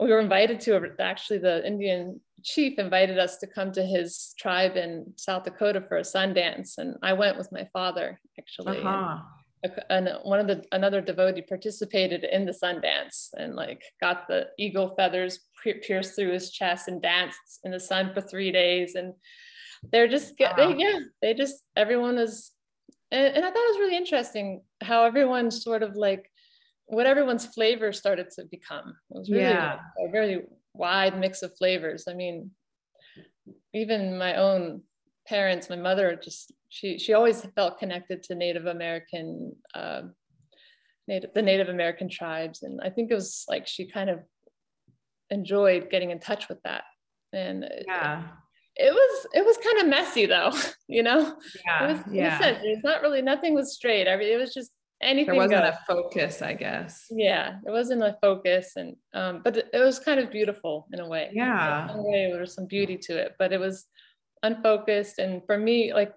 [0.00, 4.76] we were invited to actually the indian chief invited us to come to his tribe
[4.76, 9.18] in south dakota for a sun dance and i went with my father actually uh-huh
[9.90, 14.46] and one of the another devotee participated in the sun dance and like got the
[14.58, 15.40] eagle feathers
[15.82, 19.14] pierced through his chest and danced in the sun for three days and
[19.90, 20.54] they're just wow.
[20.56, 22.52] they, yeah they just everyone is
[23.10, 26.30] and, and i thought it was really interesting how everyone sort of like
[26.86, 29.78] what everyone's flavor started to become it was really yeah.
[29.98, 30.42] a very
[30.74, 32.50] wide mix of flavors i mean
[33.72, 34.82] even my own
[35.26, 40.02] parents my mother just she she always felt connected to Native American uh,
[41.06, 44.18] Native the Native American tribes, and I think it was like she kind of
[45.30, 46.82] enjoyed getting in touch with that.
[47.32, 48.22] And yeah.
[48.74, 50.50] It, it was it was kind of messy though,
[50.88, 51.36] you know.
[51.64, 52.58] Yeah, it was, yeah.
[52.64, 54.08] It's not really nothing was straight.
[54.08, 54.72] Every it was just
[55.04, 55.32] anything.
[55.32, 55.74] There wasn't goes.
[55.74, 57.06] a focus, I guess.
[57.10, 61.00] Yeah, it wasn't a focus, and um, but it, it was kind of beautiful in
[61.00, 61.30] a way.
[61.32, 63.86] Yeah, in a way, there was some beauty to it, but it was
[64.42, 65.18] unfocused.
[65.18, 66.12] And for me, like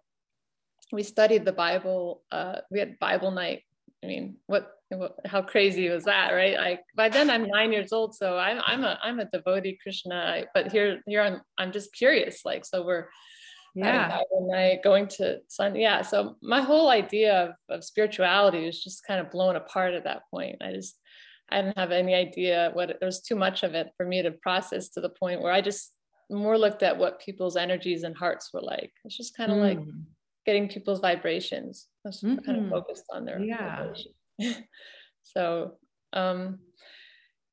[0.91, 2.23] we studied the Bible.
[2.31, 3.63] Uh, we had Bible night.
[4.03, 6.55] I mean, what, what, how crazy was that, right?
[6.55, 10.45] Like by then I'm nine years old, so I'm I'm a I'm a devotee Krishna.
[10.53, 12.45] But here here I'm I'm just curious.
[12.45, 13.07] Like so we're
[13.85, 16.01] yeah Bible night going to sun Yeah.
[16.01, 20.23] So my whole idea of, of spirituality was just kind of blown apart at that
[20.31, 20.57] point.
[20.61, 20.99] I just
[21.49, 24.31] I didn't have any idea what there was too much of it for me to
[24.31, 25.93] process to the point where I just
[26.29, 28.91] more looked at what people's energies and hearts were like.
[29.05, 29.61] It's just kind of mm.
[29.61, 29.79] like
[30.45, 31.87] getting people's vibrations.
[32.05, 32.43] I was mm-hmm.
[32.43, 32.71] kind of mm-hmm.
[32.71, 33.93] focused on their yeah.
[35.23, 35.73] so
[36.13, 36.59] um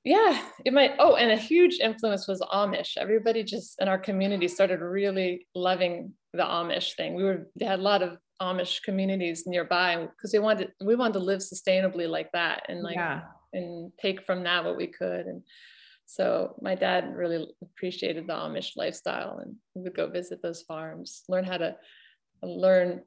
[0.04, 0.92] yeah, it might.
[0.98, 2.98] Oh, and a huge influence was Amish.
[2.98, 7.14] Everybody just in our community started really loving the Amish thing.
[7.14, 11.14] We were they had a lot of Amish communities nearby because they wanted we wanted
[11.14, 13.22] to live sustainably like that and like yeah.
[13.54, 15.26] and take from that what we could.
[15.26, 15.42] And
[16.04, 21.22] so my dad really appreciated the Amish lifestyle, and we would go visit those farms,
[21.28, 21.76] learn how to
[22.42, 23.00] learn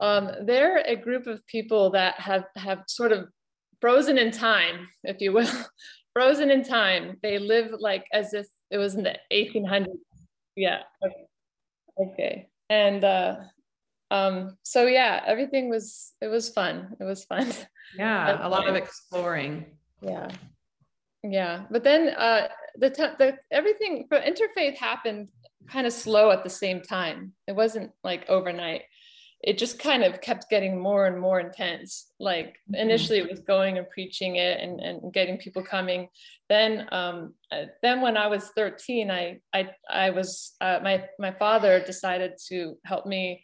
[0.00, 3.28] um, they're a group of people that have have sort of
[3.84, 5.50] frozen in time if you will.
[6.14, 7.18] Frozen in time.
[7.22, 9.88] They live like as if it was in the 1800s
[10.56, 10.82] yeah.
[11.04, 11.26] Okay,
[12.00, 12.48] okay.
[12.70, 13.36] and uh
[14.10, 16.96] um so yeah everything was it was fun.
[17.00, 17.52] It was fun.
[17.98, 19.66] Yeah a lot of exploring.
[20.00, 20.28] Yeah.
[21.22, 21.64] Yeah.
[21.70, 25.30] But then uh the, the everything for interfaith happened
[25.68, 27.34] kind of slow at the same time.
[27.46, 28.82] It wasn't like overnight.
[29.46, 32.10] It just kind of kept getting more and more intense.
[32.18, 32.76] Like mm-hmm.
[32.76, 36.08] initially it was going and preaching it and, and getting people coming.
[36.48, 41.32] Then um, uh, then when I was 13, I I, I was uh, my my
[41.32, 43.42] father decided to help me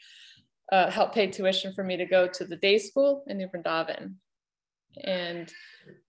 [0.73, 4.15] uh, help pay tuition for me to go to the day school in New Vrindavan.
[5.05, 5.53] And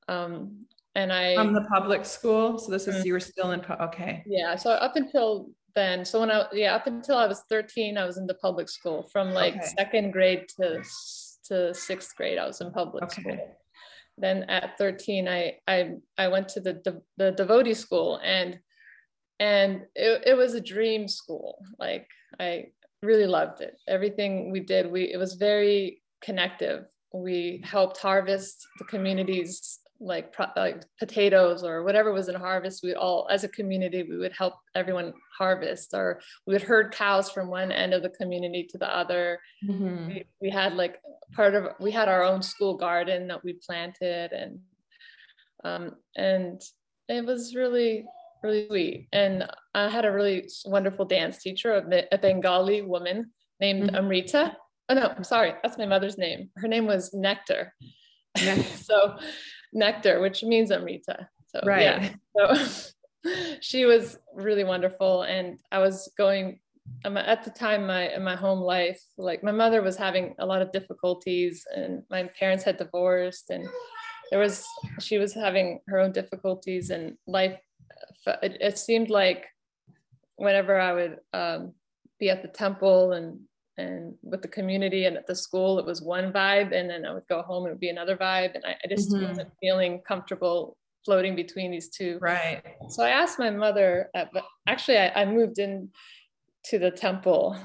[0.08, 2.58] um, and I from the public school.
[2.58, 3.08] So this is mm-hmm.
[3.08, 4.24] you were still in okay.
[4.26, 4.56] Yeah.
[4.56, 8.18] So up until then so when i yeah up until i was 13 i was
[8.18, 9.08] in the public school.
[9.12, 9.66] From like okay.
[9.78, 10.84] second grade to
[11.46, 13.22] to sixth grade i was in public okay.
[13.22, 13.58] school.
[14.18, 18.60] Then at 13 i i i went to the the devotee school and
[19.40, 21.58] and it, it was a dream school.
[21.80, 22.08] Like
[22.40, 22.66] i
[23.04, 23.78] really loved it.
[23.88, 26.86] Everything we did we it was very connective.
[27.14, 33.28] We helped harvest the community's like, like potatoes or whatever was in harvest, we all,
[33.30, 37.72] as a community, we would help everyone harvest, or we would herd cows from one
[37.72, 39.40] end of the community to the other.
[39.64, 40.08] Mm-hmm.
[40.08, 41.00] We, we, had like
[41.34, 44.60] part of, we had our own school garden that we planted, and
[45.64, 46.62] um, and
[47.08, 48.06] it was really
[48.44, 49.08] really sweet.
[49.14, 53.96] And I had a really wonderful dance teacher, a, a Bengali woman named mm-hmm.
[53.96, 54.58] Amrita.
[54.90, 56.50] Oh no, I'm sorry, that's my mother's name.
[56.58, 57.74] Her name was Nectar.
[58.82, 59.18] so
[59.74, 61.28] nectar, which means Amrita.
[61.48, 61.82] So right.
[61.82, 62.10] yeah.
[62.36, 62.84] So
[63.62, 65.24] she was really wonderful.
[65.24, 66.60] And I was going
[67.06, 70.46] um, at the time my in my home life, like my mother was having a
[70.46, 73.68] lot of difficulties and my parents had divorced and
[74.30, 74.66] there was
[75.00, 77.58] she was having her own difficulties and life
[78.42, 79.46] it, it seemed like
[80.36, 81.74] whenever I would um,
[82.20, 83.40] be at the temple and
[83.78, 87.14] and with the community and at the school it was one vibe and then i
[87.14, 89.28] would go home and it would be another vibe and i, I just mm-hmm.
[89.28, 94.42] wasn't feeling comfortable floating between these two right so i asked my mother at, uh,
[94.68, 95.90] actually I, I moved in
[96.66, 97.58] to the temple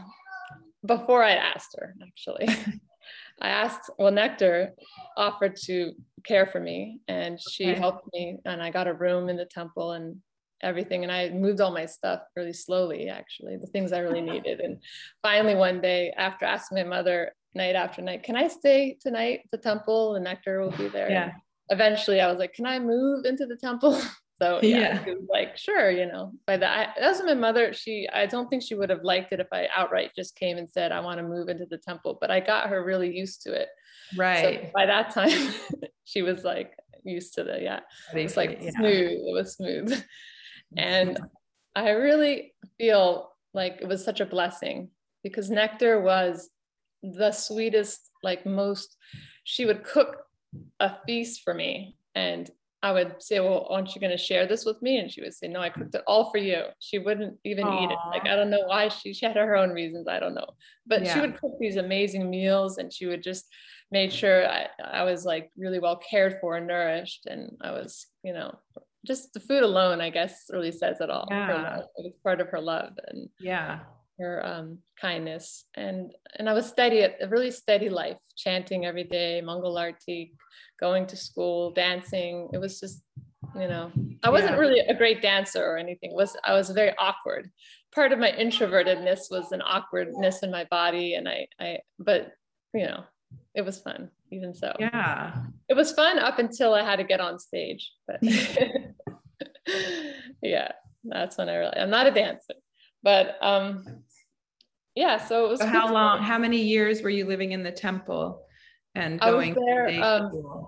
[0.85, 2.49] before i asked her actually
[3.43, 4.73] i asked well nectar
[5.17, 5.93] offered to
[6.25, 7.79] care for me and she okay.
[7.79, 10.17] helped me and i got a room in the temple and
[10.63, 14.61] everything and i moved all my stuff really slowly actually the things i really needed
[14.61, 14.79] and
[15.23, 19.51] finally one day after asking my mother night after night can i stay tonight at
[19.51, 21.33] the temple the nectar will be there yeah
[21.69, 24.01] eventually i was like can i move into the temple
[24.41, 25.05] So yeah, yeah.
[25.05, 27.73] She was like, sure, you know, by that, that was my mother.
[27.73, 30.69] She, I don't think she would have liked it if I outright just came and
[30.69, 33.55] said, I want to move into the temple, but I got her really used to
[33.55, 33.69] it.
[34.17, 34.65] Right.
[34.65, 35.55] So by that time,
[36.05, 37.81] she was like used to the, yeah,
[38.15, 38.71] it was like yeah.
[38.73, 39.11] smooth.
[39.11, 40.03] It was smooth.
[40.77, 41.19] And
[41.75, 44.91] I really feel like it was such a blessing
[45.23, 46.49] because Nectar was
[47.03, 48.97] the sweetest, like most,
[49.45, 50.17] she would cook
[50.81, 52.51] a feast for me and
[52.83, 54.99] I would say, well, aren't you going to share this with me?
[54.99, 56.63] And she would say, no, I cooked it all for you.
[56.79, 57.83] She wouldn't even Aww.
[57.83, 57.99] eat it.
[58.11, 60.07] Like, I don't know why she, she had her own reasons.
[60.07, 60.47] I don't know,
[60.87, 61.15] but yeah.
[61.15, 63.47] she would cook these amazing meals and she would just
[63.91, 67.27] make sure I, I was like really well cared for and nourished.
[67.27, 68.57] And I was, you know,
[69.07, 71.29] just the food alone, I guess really says it all.
[71.31, 71.79] Yeah.
[71.97, 72.93] It was part of her love.
[73.09, 73.81] And yeah,
[74.19, 75.65] her um, kindness.
[75.75, 80.35] And and I was steady, a really steady life, chanting every day, Mangal Arti,
[80.81, 82.49] going to school, dancing.
[82.53, 83.03] It was just,
[83.55, 83.93] you know,
[84.23, 84.59] I wasn't yeah.
[84.59, 86.11] really a great dancer or anything.
[86.11, 87.51] It was I was very awkward.
[87.95, 92.33] Part of my introvertedness was an awkwardness in my body, and I I but
[92.75, 93.05] you know,
[93.55, 94.75] it was fun even so.
[94.79, 98.21] Yeah, it was fun up until I had to get on stage, but.
[100.47, 100.73] yeah,
[101.05, 102.55] that's when I realized I'm not a dancer
[103.03, 103.85] but um
[104.95, 107.71] yeah so it was so how long how many years were you living in the
[107.71, 108.43] temple
[108.97, 110.67] and going I was there, um,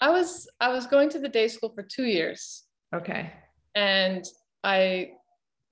[0.00, 2.64] I was I was going to the day school for two years.
[2.94, 3.32] Okay.
[3.74, 4.24] And
[4.64, 5.12] I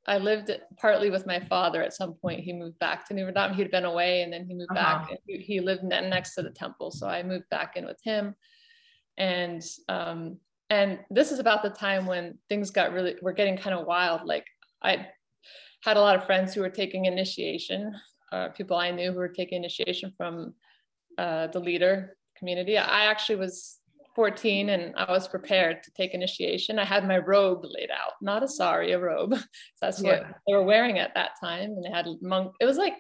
[0.07, 2.41] I lived partly with my father at some point.
[2.41, 3.55] He moved back to New York.
[3.55, 5.07] He'd been away and then he moved uh-huh.
[5.07, 5.19] back.
[5.27, 6.91] He, he, lived next to the temple.
[6.91, 8.35] So I moved back in with him.
[9.19, 10.39] And um,
[10.71, 14.23] and this is about the time when things got really were getting kind of wild.
[14.25, 14.45] Like
[14.83, 15.07] I
[15.83, 17.95] had a lot of friends who were taking initiation,
[18.33, 20.55] uh, people I knew who were taking initiation from
[21.17, 22.77] uh, the leader community.
[22.77, 23.79] I actually was
[24.15, 26.79] 14 and I was prepared to take initiation.
[26.79, 29.35] I had my robe laid out, not a sari, a robe.
[29.35, 29.45] so
[29.81, 31.71] that's what they were wearing at that time.
[31.71, 32.95] And they had monk, it was like,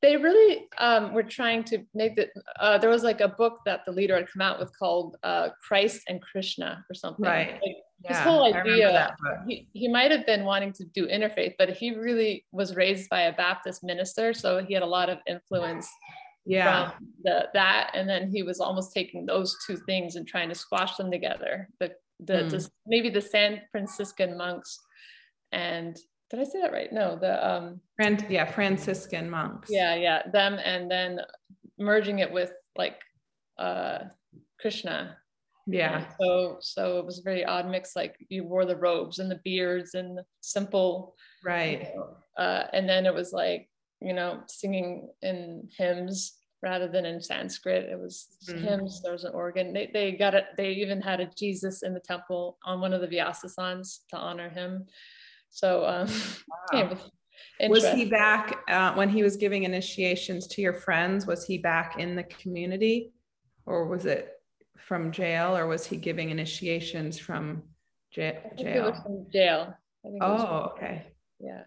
[0.00, 2.28] they really um, were trying to make the,
[2.60, 5.48] uh, there was like a book that the leader had come out with called uh,
[5.66, 7.24] Christ and Krishna or something.
[7.24, 7.52] Right.
[7.52, 9.16] Like, yeah, his whole idea
[9.48, 13.22] he, he might have been wanting to do interfaith but he really was raised by
[13.22, 15.88] a baptist minister so he had a lot of influence
[16.46, 20.48] yeah from the, that and then he was almost taking those two things and trying
[20.48, 22.50] to squash them together the the, mm.
[22.50, 24.78] the maybe the san franciscan monks
[25.50, 25.98] and
[26.30, 30.58] did i say that right no the um Fran- yeah franciscan monks yeah yeah them
[30.64, 31.20] and then
[31.78, 33.00] merging it with like
[33.58, 34.00] uh
[34.60, 35.16] krishna
[35.68, 36.04] yeah.
[36.20, 37.94] so so it was a very odd mix.
[37.94, 41.14] Like you wore the robes and the beards and the simple.
[41.44, 41.80] Right.
[41.80, 43.68] You know, uh, and then it was like
[44.00, 47.84] you know singing in hymns rather than in Sanskrit.
[47.84, 48.60] It was mm.
[48.62, 49.02] hymns.
[49.02, 49.72] There was an organ.
[49.72, 50.46] They they got it.
[50.56, 54.48] They even had a Jesus in the temple on one of the Vyasasans to honor
[54.48, 54.86] him.
[55.50, 56.08] So um,
[56.72, 56.96] wow.
[57.68, 61.26] was he back uh, when he was giving initiations to your friends?
[61.26, 63.12] Was he back in the community,
[63.66, 64.38] or was it
[64.88, 67.62] from jail or was he giving initiations from
[68.10, 68.92] j- jail?
[68.94, 69.74] from jail.
[70.22, 71.06] oh, okay.
[71.38, 71.62] Yeah.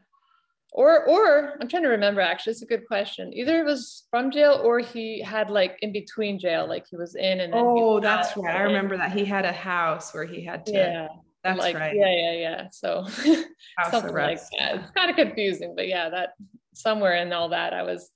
[0.74, 3.34] Or, or I'm trying to remember actually, it's a good question.
[3.34, 7.15] Either it was from jail or he had like in between jail, like he was
[7.15, 8.56] in and Oh, that's right.
[8.56, 10.74] I remember that he had a house where he had to.
[10.74, 11.08] Yeah.
[11.43, 11.95] That's like, right.
[11.95, 12.67] Yeah, yeah, yeah.
[12.71, 13.06] So
[13.89, 14.51] something arrest.
[14.54, 14.84] like that.
[14.84, 16.30] It's kind of confusing, but yeah, that
[16.73, 18.12] somewhere in all that I was,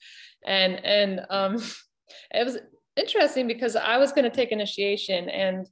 [0.46, 1.56] and and um,
[2.32, 2.58] it was
[2.96, 5.68] interesting because I was going to take initiation and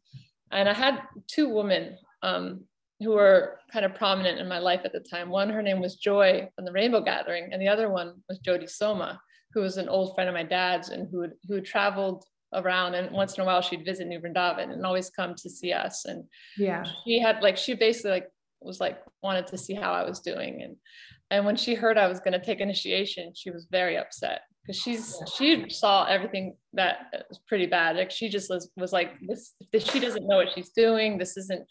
[0.51, 2.65] and I had two women um,
[2.99, 5.29] who were kind of prominent in my life at the time.
[5.29, 8.67] One, her name was Joy from the Rainbow Gathering, and the other one was Jody
[8.67, 9.19] Soma,
[9.53, 12.23] who was an old friend of my dad's and who had, who traveled
[12.55, 15.71] around and once in a while she'd visit New Vrindavan and always come to see
[15.71, 16.05] us.
[16.05, 16.23] And
[16.57, 18.29] yeah, she had like she basically like
[18.61, 20.75] was like wanted to see how I was doing and
[21.33, 24.79] and when she heard I was going to take initiation, she was very upset because
[24.79, 27.95] she's she saw everything that was pretty bad.
[27.95, 29.83] Like she just was, was like this, this.
[29.83, 31.17] She doesn't know what she's doing.
[31.17, 31.65] This isn't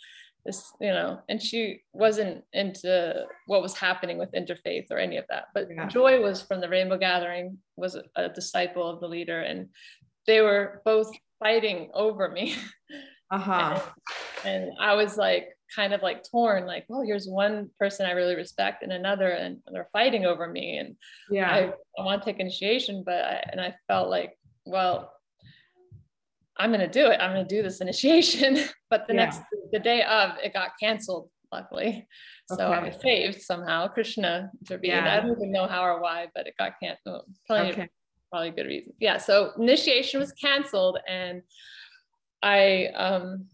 [0.45, 1.21] this, you know.
[1.29, 5.45] And she wasn't into what was happening with interfaith or any of that.
[5.55, 5.87] But yeah.
[5.87, 9.68] Joy was from the Rainbow Gathering, was a, a disciple of the leader, and
[10.27, 12.55] they were both fighting over me.
[13.33, 13.81] Uh-huh.
[14.45, 18.12] and, and I was like, kind of like torn like oh here's one person i
[18.12, 20.97] really respect and another and they're fighting over me and
[21.31, 25.12] yeah i, I want to take initiation but I, and i felt like well
[26.59, 28.59] i'm going to do it i'm going to do this initiation
[28.91, 29.25] but the yeah.
[29.25, 29.41] next
[29.73, 32.07] the day of it got canceled luckily
[32.49, 32.75] so okay.
[32.75, 35.16] i was saved somehow krishna intervened yeah.
[35.16, 37.89] i don't even know how or why but it got canceled probably, okay.
[38.33, 41.43] Probably a good reason yeah so initiation was canceled and
[42.43, 43.47] i um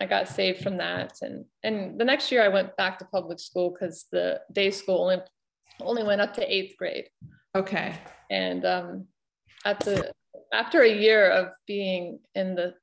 [0.00, 1.18] I got saved from that.
[1.22, 5.02] And and the next year I went back to public school because the day school
[5.02, 5.18] only
[5.80, 7.08] only went up to eighth grade.
[7.54, 7.94] Okay.
[8.30, 9.06] And um,
[9.64, 10.12] at the
[10.52, 12.74] after a year of being in the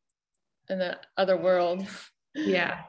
[0.70, 1.86] in the other world,
[2.34, 2.82] yeah,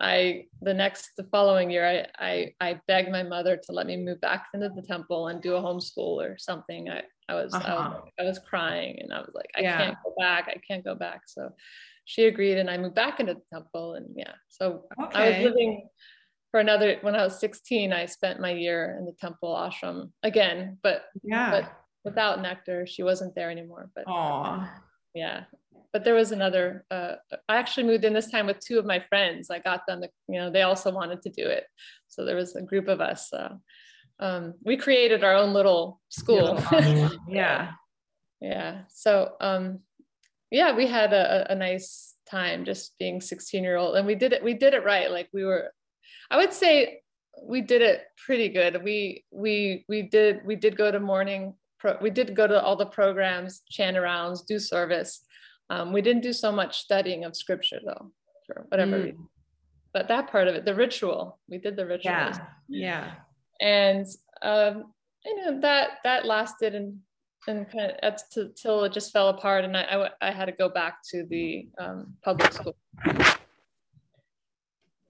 [0.00, 3.96] I the next the following year I I I begged my mother to let me
[3.96, 6.88] move back into the temple and do a homeschool or something.
[6.88, 7.66] I I was uh-huh.
[7.68, 9.78] I was I was crying and I was like I yeah.
[9.78, 10.48] can't go back.
[10.48, 11.22] I can't go back.
[11.26, 11.50] So
[12.04, 14.32] she agreed and I moved back into the temple and yeah.
[14.48, 15.18] So okay.
[15.18, 15.88] I was living
[16.50, 20.78] for another when I was 16, I spent my year in the temple ashram again,
[20.82, 21.72] but yeah, but
[22.04, 23.90] without nectar, she wasn't there anymore.
[23.94, 24.68] But Aww.
[25.14, 25.44] yeah.
[25.92, 27.14] But there was another uh,
[27.48, 29.50] I actually moved in this time with two of my friends.
[29.50, 31.64] I got them to, you know, they also wanted to do it.
[32.08, 33.32] So there was a group of us.
[33.32, 33.56] Uh,
[34.20, 36.62] um, we created our own little school.
[37.28, 37.72] yeah.
[38.40, 38.82] yeah.
[38.88, 39.80] So um
[40.50, 44.32] yeah, we had a, a nice time just being 16 year old and we did
[44.32, 45.10] it, we did it right.
[45.10, 45.72] Like we were
[46.30, 47.02] I would say
[47.42, 48.82] we did it pretty good.
[48.82, 52.76] We we we did we did go to morning pro, we did go to all
[52.76, 55.24] the programs, chant arounds, do service.
[55.70, 58.10] Um, we didn't do so much studying of scripture though,
[58.46, 59.04] for whatever mm.
[59.04, 59.28] reason.
[59.92, 62.12] But that part of it, the ritual, we did the ritual.
[62.12, 62.38] Yeah.
[62.68, 63.14] Yeah.
[63.60, 64.06] And
[64.42, 64.92] um,
[65.24, 66.98] you know that that lasted and
[67.46, 70.68] and kind of until it just fell apart, and I, I, I had to go
[70.68, 72.76] back to the um, public school.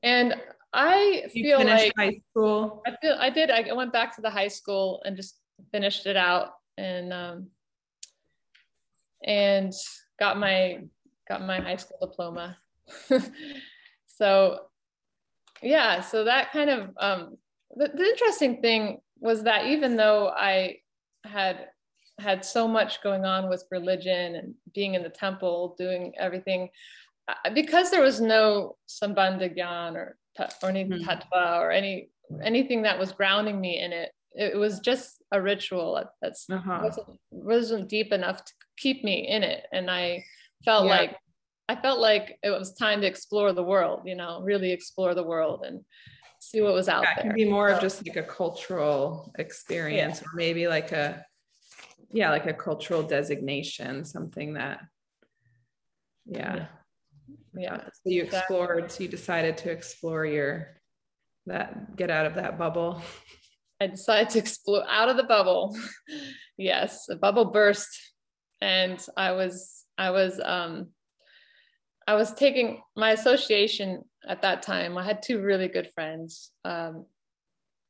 [0.02, 0.34] And
[0.72, 2.82] I you feel like high school.
[2.86, 3.50] I feel I did.
[3.50, 5.38] I went back to the high school and just
[5.72, 7.48] finished it out and um,
[9.24, 9.72] and
[10.20, 10.80] got my
[11.28, 12.56] got my high school diploma.
[14.06, 14.60] so
[15.62, 17.38] yeah, so that kind of um,
[17.78, 20.78] the, the interesting thing was that even though I
[21.24, 21.68] had
[22.18, 26.68] had so much going on with religion and being in the temple, doing everything,
[27.54, 30.16] because there was no Sambandha Gyan or
[30.62, 31.08] or any mm-hmm.
[31.08, 32.10] tattva or any
[32.42, 34.10] anything that was grounding me in it.
[34.34, 36.80] It was just a ritual that's uh-huh.
[36.82, 40.24] wasn't, wasn't deep enough to keep me in it, and I
[40.64, 40.96] felt yeah.
[40.96, 41.16] like
[41.68, 44.02] I felt like it was time to explore the world.
[44.04, 45.84] You know, really explore the world and
[46.50, 47.30] see what was out that there.
[47.30, 50.26] Can be more so, of just like a cultural experience, yeah.
[50.26, 51.24] or maybe like a
[52.10, 54.80] yeah, like a cultural designation, something that
[56.26, 56.56] yeah.
[56.56, 56.66] yeah
[57.58, 60.80] yeah so you explored so you decided to explore your
[61.46, 63.02] that get out of that bubble
[63.80, 65.76] i decided to explore out of the bubble
[66.56, 67.88] yes the bubble burst
[68.60, 70.88] and i was i was um
[72.06, 77.04] i was taking my association at that time i had two really good friends um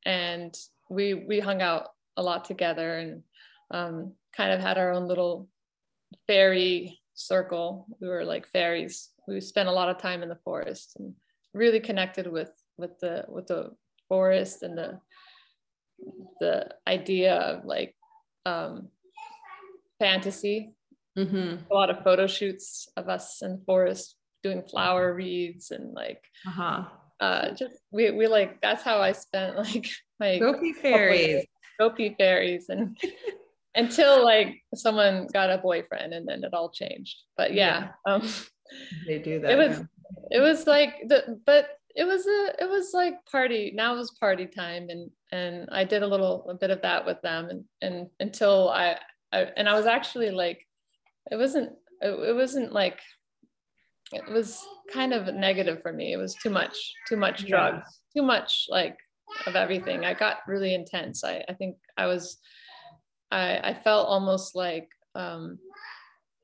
[0.05, 0.55] and
[0.91, 3.23] we we hung out a lot together and
[3.71, 5.49] um kind of had our own little
[6.27, 10.97] fairy circle we were like fairies we spent a lot of time in the forest
[10.99, 11.15] and
[11.55, 13.71] really connected with with the with the
[14.09, 15.01] forest and the
[16.41, 17.95] the idea of like
[18.47, 18.89] um,
[19.99, 20.73] fantasy.
[21.17, 21.65] Mm-hmm.
[21.71, 26.23] A lot of photo shoots of us in the forest doing flower wreaths and like
[26.47, 26.85] uh-huh.
[27.21, 29.89] uh, just we we like that's how I spent like
[30.21, 31.45] my gopi fairies,
[31.79, 32.97] gopi fairies, and
[33.75, 37.17] until like someone got a boyfriend and then it all changed.
[37.37, 38.15] But yeah, yeah.
[38.15, 38.29] Um,
[39.07, 39.51] they do that.
[39.51, 40.39] It was yeah.
[40.39, 44.17] it was like the but it was a it was like party now it was
[44.21, 47.65] party time and and I did a little a bit of that with them and
[47.83, 48.97] and until I,
[49.33, 50.65] I and I was actually like
[51.31, 53.01] it wasn't it, it wasn't like
[54.13, 56.13] it was kind of negative for me.
[56.13, 56.77] It was too much
[57.09, 57.85] too much drugs
[58.15, 58.21] yeah.
[58.21, 58.97] too much like
[59.47, 60.05] of everything.
[60.05, 61.25] I got really intense.
[61.25, 62.39] I I think I was
[63.31, 65.59] I I felt almost like um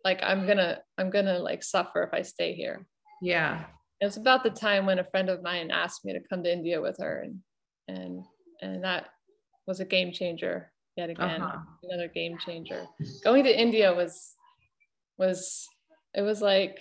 [0.05, 2.87] like i'm gonna i'm gonna like suffer if i stay here.
[3.23, 3.65] Yeah.
[4.01, 6.53] It was about the time when a friend of mine asked me to come to
[6.53, 7.41] india with her and
[7.89, 8.25] and
[8.61, 9.09] and that
[9.67, 11.41] was a game changer yet again.
[11.41, 11.59] Uh-huh.
[11.85, 12.85] another game changer.
[13.23, 14.35] Going to india was
[15.17, 15.67] was
[16.15, 16.79] it was like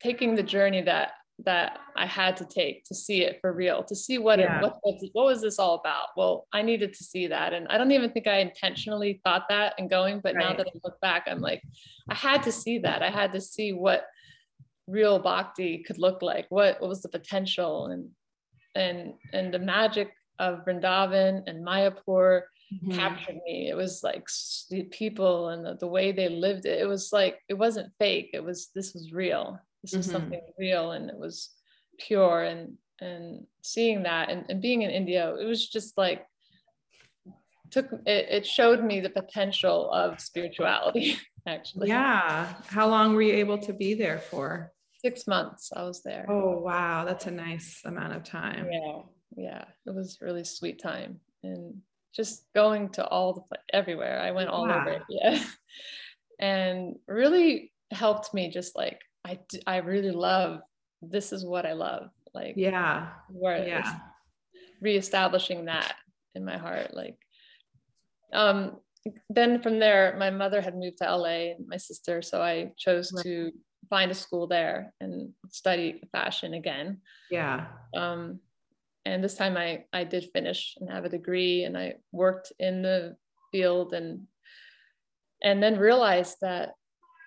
[0.00, 1.12] taking the journey that
[1.44, 4.58] that I had to take to see it for real, to see what yeah.
[4.58, 4.80] it, what,
[5.12, 6.08] what, was this all about.
[6.16, 9.74] Well, I needed to see that, and I don't even think I intentionally thought that
[9.78, 10.48] and going, but right.
[10.48, 11.62] now that I look back, I'm like,
[12.08, 13.02] I had to see that.
[13.02, 14.04] I had to see what
[14.88, 16.46] real bhakti could look like.
[16.48, 18.10] What what was the potential and
[18.74, 22.42] and and the magic of Vrindavan and Mayapur
[22.72, 22.92] mm-hmm.
[22.92, 23.68] captured me.
[23.68, 24.26] It was like
[24.70, 26.80] the people and the, the way they lived it.
[26.80, 28.30] It was like it wasn't fake.
[28.32, 30.00] It was this was real this mm-hmm.
[30.00, 31.50] is something real and it was
[31.98, 36.26] pure and and seeing that and, and being in india it was just like
[37.70, 41.16] took it, it showed me the potential of spirituality
[41.46, 46.02] actually yeah how long were you able to be there for Six months I was
[46.02, 46.26] there.
[46.28, 48.66] Oh wow, that's a nice amount of time.
[48.68, 49.02] Yeah,
[49.36, 51.76] yeah, it was really sweet time, and
[52.12, 54.18] just going to all the everywhere.
[54.20, 54.80] I went all wow.
[54.80, 55.02] over.
[55.08, 55.40] Yeah,
[56.40, 58.50] and really helped me.
[58.50, 60.60] Just like I, I really love.
[61.02, 62.10] This is what I love.
[62.34, 63.98] Like yeah, where yeah,
[64.80, 65.94] reestablishing that
[66.34, 66.94] in my heart.
[66.94, 67.16] Like,
[68.32, 68.78] um,
[69.30, 73.12] then from there, my mother had moved to LA, and my sister, so I chose
[73.12, 73.22] right.
[73.24, 73.52] to
[73.90, 76.98] find a school there and study fashion again.
[77.30, 77.66] Yeah.
[77.96, 78.40] Um,
[79.04, 82.82] and this time I I did finish and have a degree, and I worked in
[82.82, 83.16] the
[83.52, 84.26] field and
[85.42, 86.70] and then realized that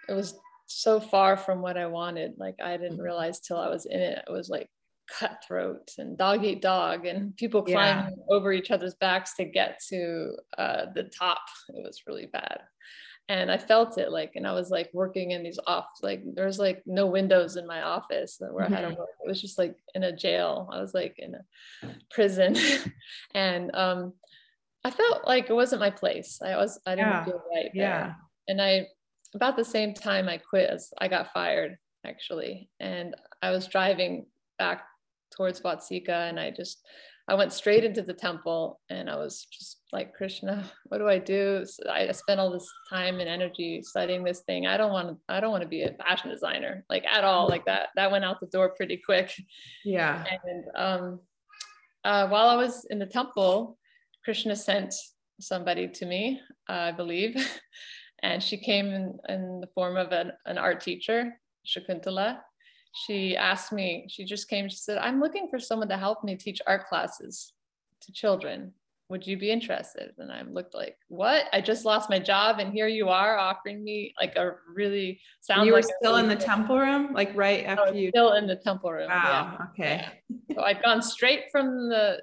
[0.08, 0.38] it was
[0.72, 2.34] so far from what I wanted.
[2.38, 3.02] Like I didn't mm-hmm.
[3.02, 4.24] realize till I was in it.
[4.28, 4.70] It was like
[5.12, 8.36] cutthroat and dog eat dog and people climbing yeah.
[8.36, 11.42] over each other's backs to get to uh, the top.
[11.70, 12.62] It was really bad.
[13.30, 16.60] And I felt it like, and I was like working in these off, like there's
[16.60, 18.74] like no windows in my office where mm-hmm.
[18.74, 19.00] I had to mm-hmm.
[19.00, 19.10] work.
[19.24, 20.70] It was just like in a jail.
[20.72, 22.58] I was like in a prison.
[23.34, 24.14] and um,
[24.84, 26.42] I felt like it wasn't my place.
[26.44, 27.26] I was, I didn't yeah.
[27.26, 27.72] feel right.
[27.74, 27.84] There.
[27.84, 28.14] Yeah.
[28.48, 28.88] And I,
[29.36, 32.70] about the same time I quit, as I got fired actually.
[32.80, 34.26] And I was driving
[34.58, 34.84] back
[35.36, 36.82] towards Watseka and I just
[37.28, 41.20] I went straight into the temple and I was just like Krishna, what do I
[41.20, 41.64] do?
[41.66, 44.66] So I spent all this time and energy studying this thing.
[44.66, 47.48] I don't want to I don't want to be a fashion designer like at all.
[47.48, 49.34] Like that that went out the door pretty quick.
[49.86, 50.26] Yeah.
[50.46, 51.20] And um
[52.04, 53.78] uh, while I was in the temple,
[54.24, 54.94] Krishna sent
[55.40, 57.36] somebody to me, uh, I believe,
[58.24, 62.40] and she came in, in the form of an, an art teacher, Shakuntala,
[62.94, 66.36] she asked me, she just came, she said, I'm looking for someone to help me
[66.36, 67.54] teach art classes
[68.02, 68.74] to children.
[69.12, 70.14] Would you be interested?
[70.18, 71.48] And I looked like, what?
[71.52, 75.66] I just lost my job and here you are offering me like a really sound.
[75.66, 78.56] You were like still in the temple room, like right after you still in the
[78.56, 79.10] temple room.
[79.10, 79.58] Wow.
[79.58, 79.66] Yeah.
[79.68, 80.08] Okay.
[80.30, 80.56] Yeah.
[80.56, 82.22] So I'd gone straight from the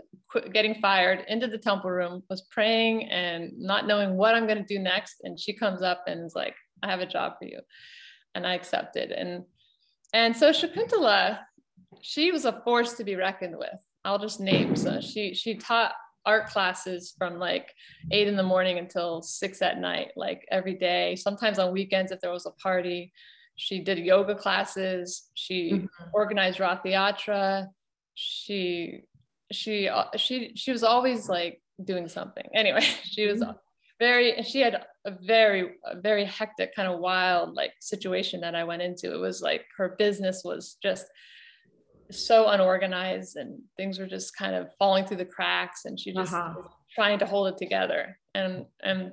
[0.51, 4.75] getting fired into the temple room, was praying and not knowing what I'm going to
[4.75, 5.17] do next.
[5.25, 7.61] And she comes up and is like, I have a job for you.
[8.35, 9.13] And I accepted.
[9.13, 9.45] And
[10.15, 11.41] and so Shakuntala,
[12.01, 13.79] she was a force to be reckoned with.
[14.07, 14.75] I'll just name.
[14.75, 15.93] So she she taught
[16.29, 17.73] art classes from like
[18.11, 21.17] eight in the morning until six at night, like every day.
[21.17, 23.13] Sometimes on weekends if there was a party.
[23.57, 25.31] She did yoga classes.
[25.35, 25.87] She mm-hmm.
[26.13, 27.67] organized Rath Yatra.
[28.15, 29.03] She
[29.51, 32.47] she she she was always like doing something.
[32.55, 33.53] Anyway, she was mm-hmm
[33.99, 38.65] very she had a very a very hectic kind of wild like situation that i
[38.65, 41.07] went into it was like her business was just
[42.11, 46.33] so unorganized and things were just kind of falling through the cracks and she just
[46.33, 46.55] uh-huh.
[46.95, 49.13] trying to hold it together and and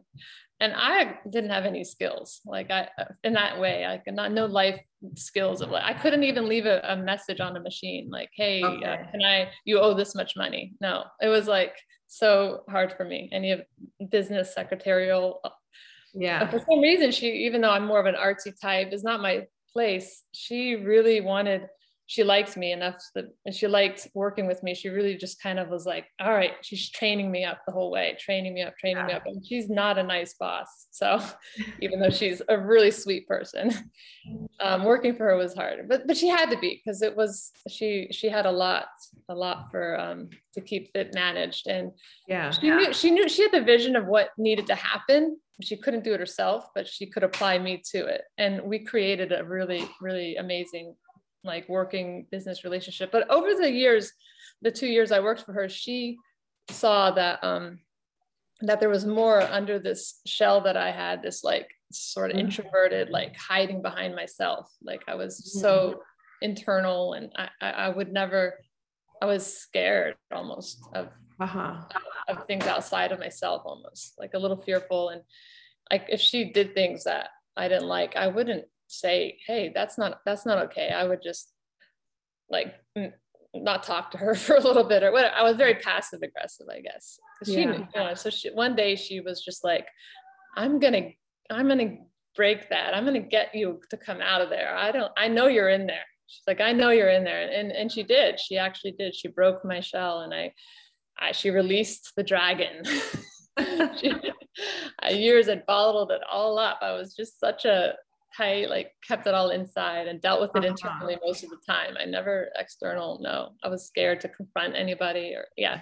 [0.62, 2.88] and i didn't have any skills like i
[3.24, 4.80] in that way i could not no life
[5.16, 8.62] skills of like i couldn't even leave a, a message on a machine like hey
[8.62, 8.86] uh, okay.
[8.86, 11.76] uh, can i you owe this much money no it was like
[12.08, 13.30] so hard for me.
[13.32, 13.62] Any of
[14.10, 15.42] business secretarial.
[16.14, 16.40] Yeah.
[16.40, 19.22] But for some reason, she, even though I'm more of an artsy type, is not
[19.22, 20.24] my place.
[20.32, 21.68] She really wanted
[22.08, 24.76] she likes me enough that and she liked working with me.
[24.76, 27.90] She really just kind of was like, all right, she's training me up the whole
[27.90, 29.08] way, training me up, training yeah.
[29.08, 29.24] me up.
[29.26, 30.88] And she's not a nice boss.
[30.92, 31.20] So
[31.82, 33.72] even though she's a really sweet person,
[34.60, 37.52] um, working for her was hard, but, but she had to be, because it was,
[37.68, 38.86] she, she had a lot,
[39.28, 41.68] a lot for, um, to keep it managed.
[41.68, 41.92] And
[42.28, 42.78] yeah, she yeah.
[42.78, 45.38] knew, she knew she had the vision of what needed to happen.
[45.62, 48.24] She couldn't do it herself, but she could apply me to it.
[48.38, 50.94] And we created a really, really amazing
[51.46, 53.12] like working business relationship.
[53.12, 54.12] But over the years,
[54.62, 56.18] the two years I worked for her, she
[56.70, 57.80] saw that um,
[58.62, 62.48] that there was more under this shell that I had, this like sort of mm-hmm.
[62.48, 64.72] introverted, like hiding behind myself.
[64.82, 66.00] Like I was so mm-hmm.
[66.42, 68.60] internal and I, I would never,
[69.22, 71.82] I was scared almost of, uh-huh.
[72.30, 75.10] of things outside of myself almost like a little fearful.
[75.10, 75.22] And
[75.92, 80.20] like if she did things that I didn't like, I wouldn't say, hey, that's not
[80.26, 80.90] that's not okay.
[80.90, 81.52] I would just
[82.50, 82.76] like
[83.54, 86.68] not talk to her for a little bit or what I was very passive aggressive,
[86.70, 87.20] I guess.
[87.46, 87.72] She yeah.
[87.72, 89.88] knew, you know, so she one day she was just like,
[90.56, 91.10] I'm gonna,
[91.50, 91.98] I'm gonna
[92.36, 92.94] break that.
[92.94, 94.76] I'm gonna get you to come out of there.
[94.76, 96.06] I don't, I know you're in there.
[96.28, 97.50] She's like, I know you're in there.
[97.52, 98.40] And and she did.
[98.40, 99.16] She actually did.
[99.16, 100.54] She broke my shell and I,
[101.20, 102.84] I she released the dragon.
[103.98, 104.12] she,
[105.12, 106.80] years had bottled it all up.
[106.82, 107.94] I was just such a
[108.40, 110.68] I like kept it all inside and dealt with it uh-huh.
[110.68, 111.96] internally most of the time.
[112.00, 113.52] I never external, no.
[113.64, 115.82] I was scared to confront anybody or yeah.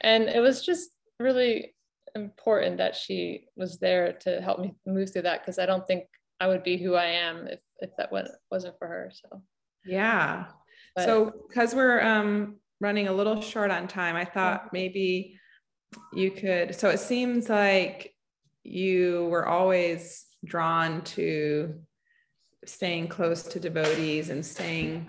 [0.00, 1.74] And it was just really
[2.14, 6.04] important that she was there to help me move through that because I don't think
[6.40, 9.12] I would be who I am if if that wasn't for her.
[9.12, 9.42] So
[9.84, 10.46] Yeah.
[10.96, 15.38] But, so because we're um, running a little short on time, I thought maybe
[16.12, 16.74] you could.
[16.74, 18.14] So it seems like
[18.62, 21.74] you were always drawn to
[22.64, 25.08] staying close to devotees and staying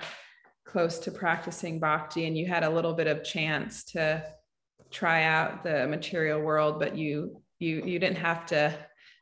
[0.66, 4.24] close to practicing bhakti and you had a little bit of chance to
[4.90, 8.74] try out the material world but you you you didn't have to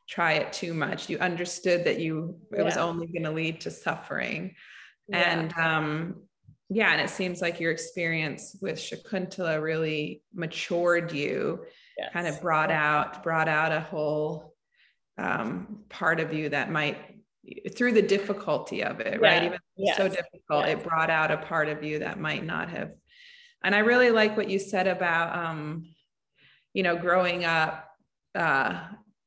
[0.08, 2.64] try it too much you understood that you it yeah.
[2.64, 4.54] was only going to lead to suffering
[5.08, 5.18] yeah.
[5.18, 6.14] and um
[6.68, 11.60] yeah and it seems like your experience with shakuntala really matured you
[11.98, 12.12] yes.
[12.12, 14.49] kind of brought out brought out a whole
[15.20, 16.96] um, part of you that might
[17.76, 19.28] through the difficulty of it, yeah.
[19.28, 19.42] right?
[19.44, 19.96] Even yes.
[19.96, 20.78] so difficult, yes.
[20.78, 22.92] it brought out a part of you that might not have.
[23.62, 25.86] And I really like what you said about, um,
[26.72, 27.88] you know, growing up,
[28.34, 28.80] uh,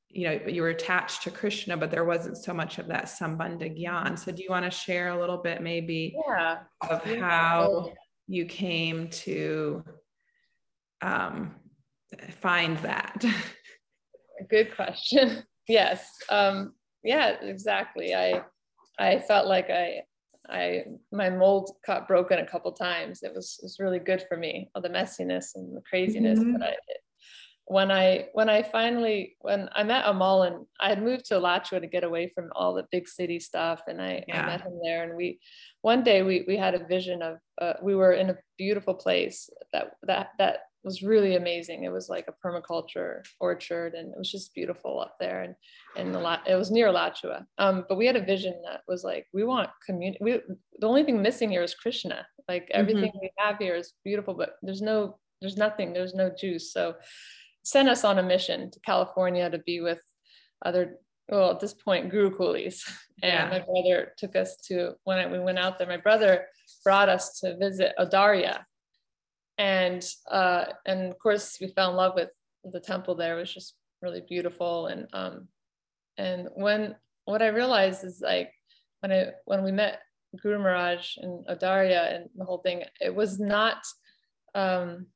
[0.10, 3.76] you know, you were attached to Krishna, but there wasn't so much of that sambandha
[3.76, 4.18] gyan.
[4.18, 6.60] So do you want to share a little bit maybe yeah.
[6.88, 7.94] of how
[8.28, 9.84] you came to
[11.02, 11.56] um,
[12.41, 13.26] find that?
[14.50, 15.44] Good question.
[15.68, 16.07] Yes.
[16.30, 18.41] Um, yeah exactly i
[18.97, 20.01] i felt like i
[20.49, 24.38] i my mold got broken a couple times it was it was really good for
[24.38, 26.53] me all the messiness and the craziness mm-hmm.
[26.53, 26.97] that i did
[27.66, 31.80] when i when i finally when i met amal and i had moved to alachua
[31.80, 34.43] to get away from all the big city stuff and i, yeah.
[34.43, 35.39] I met him there and we
[35.82, 39.49] one day we we had a vision of uh, we were in a beautiful place
[39.72, 41.84] that that that was really amazing.
[41.84, 45.42] It was like a permaculture orchard, and it was just beautiful up there.
[45.44, 45.56] And
[45.96, 47.46] and the lot, it was near Alachua.
[47.58, 50.20] Um, but we had a vision that was like, we want community.
[50.22, 50.42] We,
[50.80, 52.26] the only thing missing here is Krishna.
[52.48, 52.80] Like mm-hmm.
[52.80, 53.20] everything mm-hmm.
[53.22, 56.74] we have here is beautiful, but there's no, there's nothing, there's no juice.
[56.74, 56.96] So
[57.64, 60.02] sent us on a mission to California to be with
[60.66, 60.98] other.
[61.30, 62.82] Well, at this point, gurukulis,
[63.24, 63.50] and yeah.
[63.50, 65.88] my brother took us to when I, we went out there.
[65.88, 66.48] My brother
[66.84, 68.66] brought us to visit Audarya,
[69.58, 72.30] and uh, and of course we fell in love with
[72.72, 75.47] the temple there it was just really beautiful and um
[76.18, 76.95] and when
[77.26, 78.51] what I realized is like
[79.01, 79.99] when I when we met
[80.41, 83.78] Guru Maharaj and Audarya and the whole thing it was not
[84.56, 85.08] um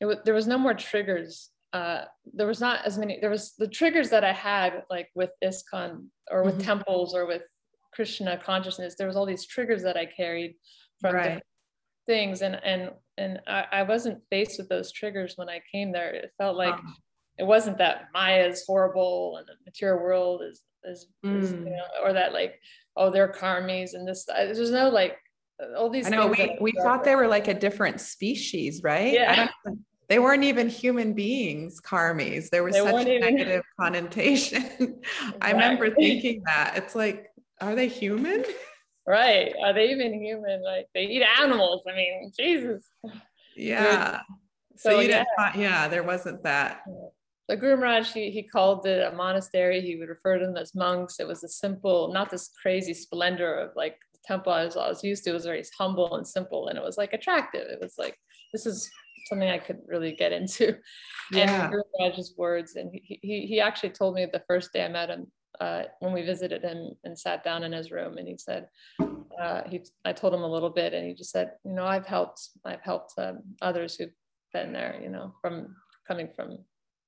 [0.00, 2.02] it w- there was no more triggers uh,
[2.34, 6.06] there was not as many there was the triggers that i had like with ISKCON
[6.30, 6.64] or with mm-hmm.
[6.64, 7.42] temples or with
[7.92, 10.54] krishna consciousness there was all these triggers that i carried
[11.00, 11.42] from right.
[12.10, 16.10] Things and and and I, I, wasn't faced with those triggers when I came there.
[16.10, 16.96] It felt like um,
[17.38, 21.40] it wasn't that Maya is horrible and the material world is is, mm.
[21.40, 22.58] is you know, or that like
[22.96, 24.24] oh they're karmis and this.
[24.24, 25.18] There's no like
[25.76, 26.06] all these.
[26.06, 29.12] I know we we thought they were like a different species, right?
[29.12, 29.48] Yeah.
[30.08, 32.50] they weren't even human beings, karmis.
[32.50, 33.20] There was they such a even...
[33.34, 35.00] negative connotation.
[35.40, 37.28] I remember thinking that it's like,
[37.60, 38.44] are they human?
[39.10, 42.88] right are they even human like they eat animals i mean jesus
[43.56, 44.20] yeah
[44.76, 45.24] so, so you yeah.
[45.38, 46.82] didn't yeah there wasn't that
[47.50, 49.80] the Guru Maharaj, he, he called it a monastery.
[49.80, 51.18] He would refer to them as monks.
[51.18, 54.88] It was a simple, not this crazy splendor of like the temple I was, I
[54.88, 55.30] was used to.
[55.30, 57.66] It was very humble and simple, and it was like attractive.
[57.68, 58.16] It was like
[58.52, 58.88] this is
[59.26, 60.76] something I could really get into.
[61.32, 61.64] Yeah.
[61.64, 64.88] And Guru Maharaj's words, and he, he he actually told me the first day I
[64.88, 65.26] met him
[65.60, 68.68] uh, when we visited him and sat down in his room and he said
[69.40, 72.06] uh, he I told him a little bit and he just said you know I've
[72.06, 74.12] helped I've helped um, others who've
[74.52, 75.74] been there you know from
[76.06, 76.58] coming from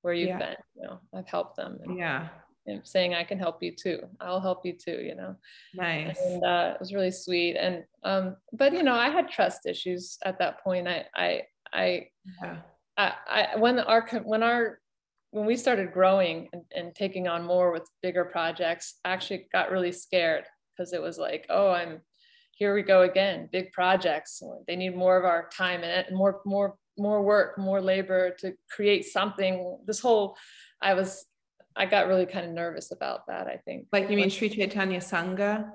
[0.02, 0.38] where you've yeah.
[0.38, 2.28] been you know I've helped them and, yeah.
[2.66, 4.00] and saying I can help you too.
[4.20, 5.36] I'll help you too you know.
[5.74, 6.18] Nice.
[6.20, 10.18] And uh, it was really sweet and um but you know I had trust issues
[10.24, 10.88] at that point.
[10.88, 12.06] I I I
[12.42, 12.56] yeah.
[12.98, 14.78] I, I when our when our
[15.32, 19.70] when we started growing and, and taking on more with bigger projects, I actually got
[19.70, 20.44] really scared
[20.76, 22.02] because it was like, oh, I'm
[22.52, 24.42] here we go again, big projects.
[24.68, 29.06] They need more of our time and more, more, more work, more labor to create
[29.06, 29.78] something.
[29.86, 30.36] This whole,
[30.80, 31.24] I was,
[31.74, 33.46] I got really kind of nervous about that.
[33.46, 33.86] I think.
[33.90, 35.70] Like you mean Sri Chaitanya Sangha?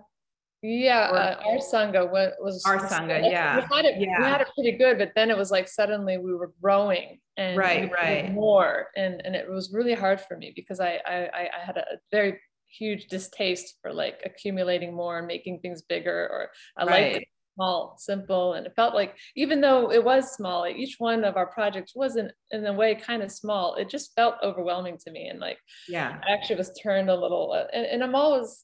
[0.64, 3.30] Yeah, uh, our sangha was our sangha.
[3.32, 4.00] Yeah, we had it.
[4.00, 4.20] Yeah.
[4.20, 7.58] We had it pretty good, but then it was like suddenly we were growing and
[7.58, 11.66] right, right, more, and and it was really hard for me because I I I
[11.66, 16.86] had a very huge distaste for like accumulating more and making things bigger, or I
[16.86, 17.14] right.
[17.14, 21.38] like small, simple, and it felt like even though it was small, each one of
[21.38, 23.76] our projects wasn't in a way kind of small.
[23.76, 27.52] It just felt overwhelming to me, and like yeah, I actually was turned a little,
[27.52, 28.64] uh, and, and Amal was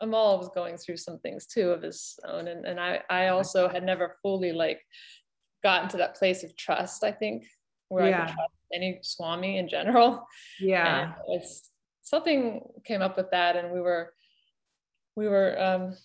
[0.00, 2.48] Amal was going through some things too of his own.
[2.48, 4.80] And, and I, I also had never fully like
[5.62, 7.44] gotten to that place of trust, I think,
[7.88, 8.22] where yeah.
[8.22, 10.26] I could trust any Swami in general.
[10.60, 11.12] Yeah.
[11.28, 11.70] it's
[12.02, 14.12] something came up with that and we were,
[15.16, 15.96] we were, um,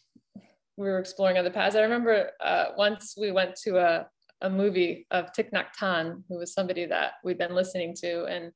[0.75, 1.75] we were exploring other paths.
[1.75, 4.07] I remember uh, once we went to a,
[4.41, 8.25] a movie of Thich Nhat Hanh, who was somebody that we'd been listening to.
[8.25, 8.51] And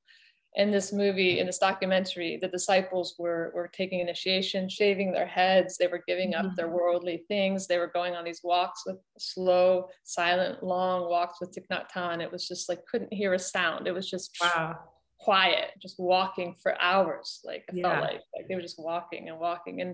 [0.58, 5.78] in this movie, in this documentary, the disciples were, were taking initiation, shaving their heads.
[5.78, 6.56] They were giving up mm-hmm.
[6.56, 7.68] their worldly things.
[7.68, 12.24] They were going on these walks with slow, silent, long walks with Thich Nhat Hanh.
[12.24, 13.86] It was just like, couldn't hear a sound.
[13.86, 14.80] It was just wow.
[15.20, 17.40] quiet, just walking for hours.
[17.46, 17.92] Like it yeah.
[17.92, 19.82] felt like, like they were just walking and walking.
[19.82, 19.94] And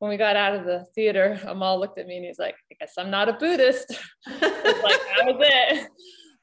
[0.00, 2.76] when we got out of the theater, Amal looked at me and he's like, I
[2.80, 3.96] guess I'm not a Buddhist.
[4.26, 5.88] like, that was it.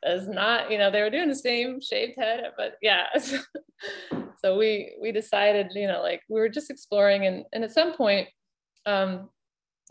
[0.04, 3.08] That's not, you know, they were doing the same shaved head, but yeah.
[4.44, 7.94] so we we decided, you know, like we were just exploring and, and at some
[7.94, 8.28] point,
[8.86, 9.30] um,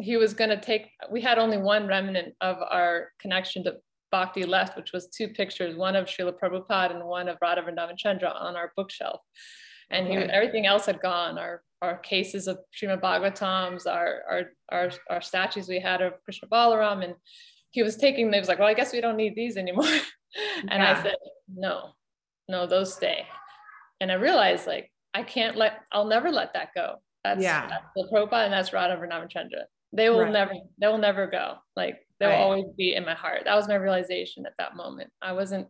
[0.01, 3.77] he was gonna take, we had only one remnant of our connection to
[4.11, 7.99] Bhakti left, which was two pictures, one of Srila Prabhupada and one of Radha Vrindavan
[7.99, 9.21] Chandra on our bookshelf.
[9.91, 11.39] And he, everything else had gone.
[11.39, 16.49] Our our cases of Srimad Bhagavatams, our, our, our, our statues we had of Krishna
[16.49, 17.05] Balaram.
[17.05, 17.15] And
[17.71, 19.85] he was taking, they was like, well, I guess we don't need these anymore.
[20.69, 20.97] and yeah.
[20.99, 21.17] I said,
[21.53, 21.91] no,
[22.49, 23.27] no, those stay.
[24.01, 26.97] And I realized like, I can't let, I'll never let that go.
[27.25, 27.67] That's, yeah.
[27.69, 29.29] that's the Prabhupada and that's Radha Vrindavan
[29.93, 30.33] They will right.
[30.33, 31.57] never, they will never go.
[31.77, 32.39] Like they'll right.
[32.39, 33.43] always be in my heart.
[33.45, 35.11] That was my realization at that moment.
[35.21, 35.69] I wasn't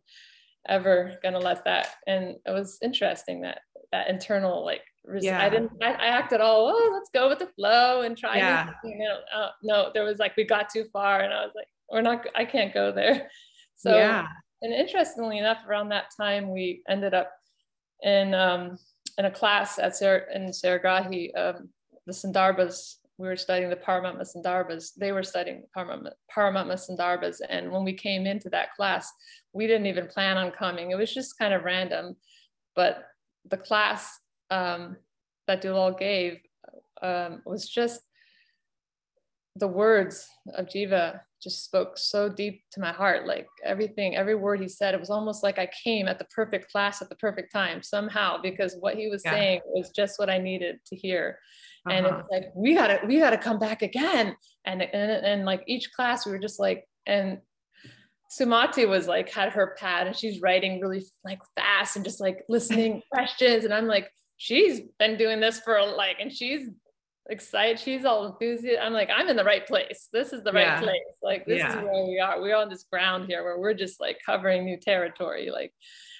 [0.68, 1.88] ever gonna let that.
[2.07, 3.61] And it was interesting that
[3.92, 4.82] that internal like
[5.20, 5.42] yeah.
[5.42, 8.68] I didn't I, I, acted all oh let's go with the flow and try yeah.
[8.84, 11.68] you know uh, no there was like we got too far and I was like
[11.91, 13.30] we're not I can't go there.
[13.80, 14.26] So yeah.
[14.61, 17.30] and interestingly enough around that time we ended up
[18.03, 18.76] in um
[19.18, 21.68] in a class at Sar- in Saragrahi um,
[22.05, 27.70] the Sandarbhas we were studying the Paramatma Sandarbhas they were studying Paramatma, Paramatma Sandarbhas and
[27.70, 29.12] when we came into that class
[29.53, 30.91] we didn't even plan on coming.
[30.91, 32.16] It was just kind of random.
[32.74, 33.05] But
[33.49, 34.18] the class
[34.51, 34.97] um,
[35.47, 36.39] that Dulal gave
[37.03, 38.01] um, was just
[39.57, 43.26] the words of Jiva just spoke so deep to my heart.
[43.26, 46.70] Like everything, every word he said, it was almost like I came at the perfect
[46.70, 49.32] class at the perfect time somehow because what he was yeah.
[49.32, 51.39] saying was just what I needed to hear.
[51.86, 51.97] Uh-huh.
[51.97, 54.36] And it's like we gotta we gotta come back again.
[54.64, 57.39] And, and and like each class we were just like and
[58.30, 62.45] Sumati was like had her pad and she's writing really like fast and just like
[62.49, 66.68] listening questions and I'm like she's been doing this for like and she's
[67.30, 70.66] excited she's all enthusiastic I'm like I'm in the right place this is the right
[70.66, 70.80] yeah.
[70.80, 71.78] place like this yeah.
[71.78, 74.78] is where we are we're on this ground here where we're just like covering new
[74.78, 75.72] territory like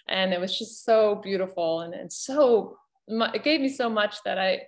[0.09, 2.77] and it was just so beautiful and, and so
[3.09, 4.63] it gave me so much that I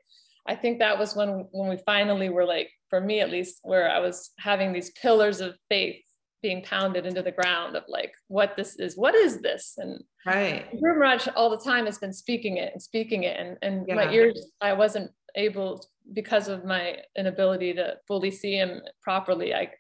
[0.47, 3.91] I think that was when when we finally were like for me at least where
[3.91, 6.03] I was having these pillars of faith
[6.43, 10.71] being pounded into the ground of like what this is what is this and right
[10.71, 13.95] Guru Maharaj all the time has been speaking it and speaking it and, and yeah.
[13.95, 19.71] my ears I wasn't able because of my inability to fully see him properly I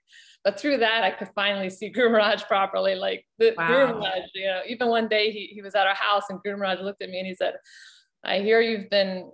[0.44, 3.66] but through that I could finally see Guru Maharaj properly like the wow.
[3.66, 6.56] Guru Maharaj you know even one day he, he was at our house and Guru
[6.56, 7.54] Maharaj looked at me and he said
[8.24, 9.30] I hear you've been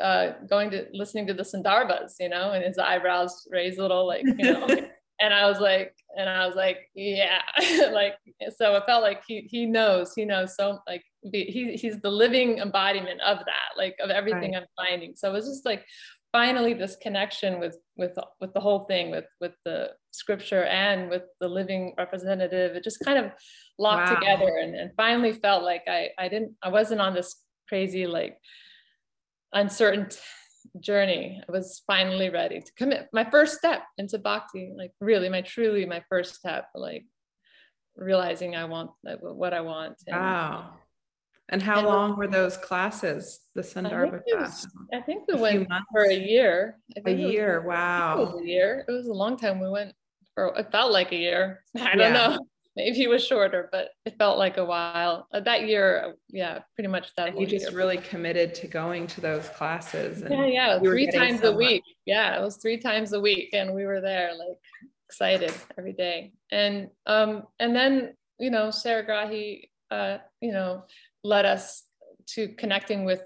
[0.00, 4.06] uh, going to listening to the Sandarbhas, you know, and his eyebrows raised a little,
[4.06, 4.66] like, you know,
[5.20, 7.40] and I was like, and I was like, yeah,
[7.92, 8.14] like,
[8.56, 12.58] so it felt like he, he knows, he knows so like, he, he's the living
[12.58, 14.62] embodiment of that, like of everything right.
[14.62, 15.14] I'm finding.
[15.16, 15.84] So it was just like,
[16.34, 21.22] finally this connection with, with, with the whole thing, with, with the scripture and with
[21.40, 23.30] the living representative, it just kind of
[23.78, 24.18] locked wow.
[24.18, 27.36] together and, and finally felt like I, I didn't, I wasn't on this
[27.68, 28.36] crazy, like
[29.52, 30.08] uncertain
[30.80, 31.40] journey.
[31.48, 35.86] I was finally ready to commit my first step into bhakti, like really my truly
[35.86, 37.04] my first step, like
[37.94, 39.98] realizing I want what I want.
[40.08, 40.72] And, wow.
[41.50, 44.66] And how and long were those classes, the Sandarbha class?
[44.92, 46.78] I think we a went for a year.
[47.04, 48.38] a year, was, wow.
[48.38, 48.84] a year.
[48.88, 49.60] It was a long time.
[49.60, 49.92] We went
[50.34, 51.62] for, it felt like a year.
[51.76, 52.12] I don't yeah.
[52.12, 52.38] know
[52.76, 55.28] maybe it was shorter, but it felt like a while.
[55.32, 57.28] Uh, that year, yeah, pretty much that.
[57.28, 57.76] And you just year.
[57.76, 60.22] really committed to going to those classes.
[60.28, 61.82] yeah, yeah, three times so a week.
[61.86, 61.96] Much.
[62.06, 64.58] Yeah, it was three times a week, and we were there, like
[65.08, 66.32] excited every day.
[66.50, 70.84] And um, and then you know, Saragrahi, uh, you know,
[71.24, 71.82] led us
[72.26, 73.22] to connecting with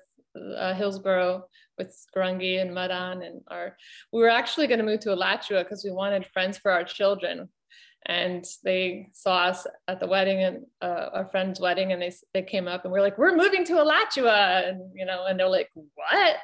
[0.57, 1.45] uh, Hillsborough
[1.77, 3.77] with Gaurangi and Madan and our
[4.13, 7.49] we were actually going to move to Alachua because we wanted friends for our children
[8.07, 12.43] and they saw us at the wedding and uh, our friend's wedding and they, they
[12.43, 14.63] came up and we are like we're moving to alachua.
[14.67, 16.37] And you know and they're like what?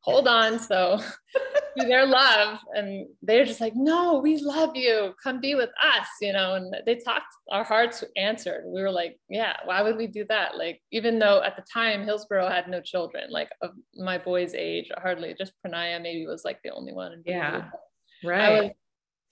[0.00, 0.58] Hold on.
[0.58, 1.00] So
[1.76, 5.14] their love and they're just like no we love you.
[5.22, 8.64] Come be with us you know and they talked our hearts answered.
[8.66, 10.56] We were like yeah why would we do that?
[10.56, 14.90] Like even though at the time hillsborough had no children like of my boy's age
[14.96, 17.68] hardly just pranaya maybe was like the only one yeah.
[18.24, 18.72] right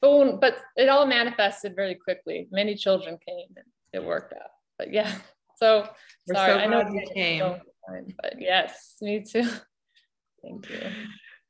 [0.00, 2.48] but, but it all manifested very quickly.
[2.50, 4.50] Many children came and it worked out.
[4.78, 5.12] But yeah,
[5.56, 5.88] so
[6.26, 7.40] We're sorry, so I know you came.
[7.40, 9.48] so fun, but yes, me too.
[10.42, 10.80] Thank you.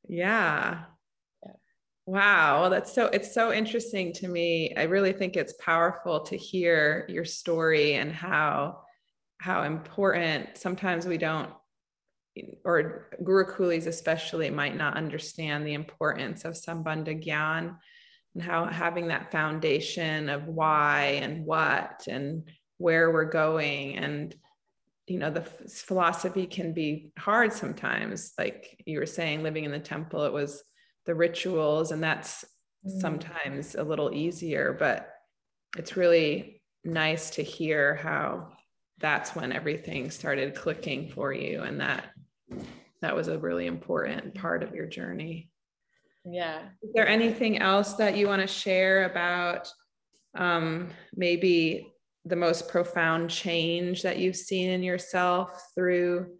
[0.07, 0.83] Yeah.
[1.43, 1.51] Yeah.
[2.05, 2.61] Wow.
[2.61, 4.73] Well, that's so, it's so interesting to me.
[4.75, 8.81] I really think it's powerful to hear your story and how,
[9.37, 11.49] how important sometimes we don't,
[12.65, 17.77] or Gurukulis especially might not understand the importance of Sambandha Gyan
[18.33, 22.43] and how having that foundation of why and what and
[22.77, 24.35] where we're going and
[25.07, 29.79] you know the philosophy can be hard sometimes like you were saying living in the
[29.79, 30.63] temple it was
[31.05, 32.45] the rituals and that's
[32.83, 32.99] Mm.
[32.99, 35.07] sometimes a little easier but
[35.77, 38.53] it's really nice to hear how
[38.97, 42.05] that's when everything started clicking for you and that
[43.03, 45.50] that was a really important part of your journey
[46.23, 46.61] Yeah.
[46.83, 49.71] is there anything else that you want to share about
[50.37, 51.93] um, maybe
[52.25, 56.37] the most profound change that you've seen in yourself through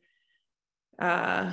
[0.99, 1.51] uh,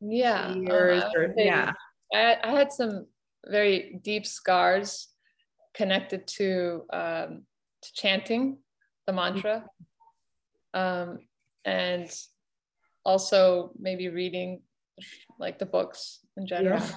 [0.00, 0.46] Yeah.
[0.48, 1.02] um, years?
[1.16, 1.72] Or, say yeah,
[2.12, 3.06] I, I had some
[3.46, 5.08] very deep scars
[5.74, 7.44] connected to, um,
[7.82, 8.58] to chanting
[9.06, 9.64] the mantra,
[10.72, 11.18] um,
[11.64, 12.10] and
[13.04, 14.62] also maybe reading
[15.38, 16.80] like the books in general.
[16.80, 16.90] Yeah.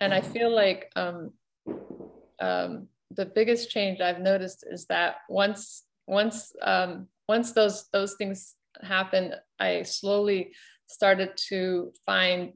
[0.00, 1.32] And I feel like um,
[2.40, 8.54] um, the biggest change I've noticed is that once once um, once those those things
[8.82, 10.52] happened, I slowly
[10.86, 12.52] started to find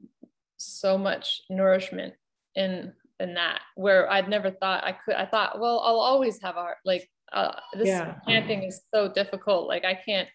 [0.57, 2.13] so much nourishment
[2.55, 5.15] in in that where I'd never thought I could.
[5.15, 6.77] I thought, well, I'll always have art.
[6.85, 8.15] Like uh, this Yeah.
[8.27, 9.67] chanting is so difficult.
[9.67, 10.29] Like I can't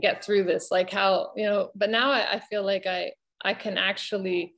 [0.00, 0.70] get through this.
[0.70, 1.70] Like how you know.
[1.74, 3.12] But now I, I feel like I
[3.42, 4.54] I can actually.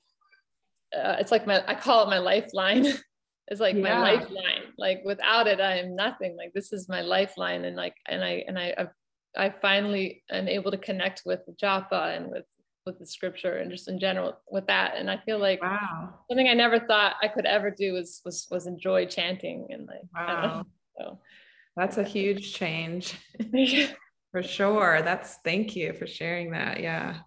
[0.97, 2.87] Uh, it's like my I call it my lifeline.
[3.49, 4.73] it's like my lifeline.
[4.79, 6.37] Like without it, I am nothing.
[6.37, 8.89] Like this is my lifeline, and like and I and I I've,
[9.37, 12.45] I finally am able to connect with japa and with
[12.85, 14.95] with the scripture and just in general with that.
[14.97, 18.47] And I feel like wow, something I never thought I could ever do was was
[18.51, 20.65] was enjoy chanting and like I wow,
[20.99, 21.21] know.
[21.77, 23.15] that's a huge change
[24.33, 25.03] for sure.
[25.03, 26.81] That's thank you for sharing that.
[26.81, 27.19] Yeah.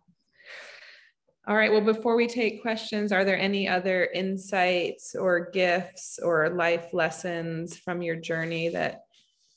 [1.47, 1.71] All right.
[1.71, 7.77] Well, before we take questions, are there any other insights or gifts or life lessons
[7.77, 9.03] from your journey that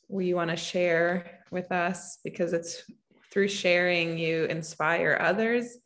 [0.06, 2.18] we want to share with us?
[2.22, 2.82] Because it's
[3.32, 5.78] through sharing you inspire others.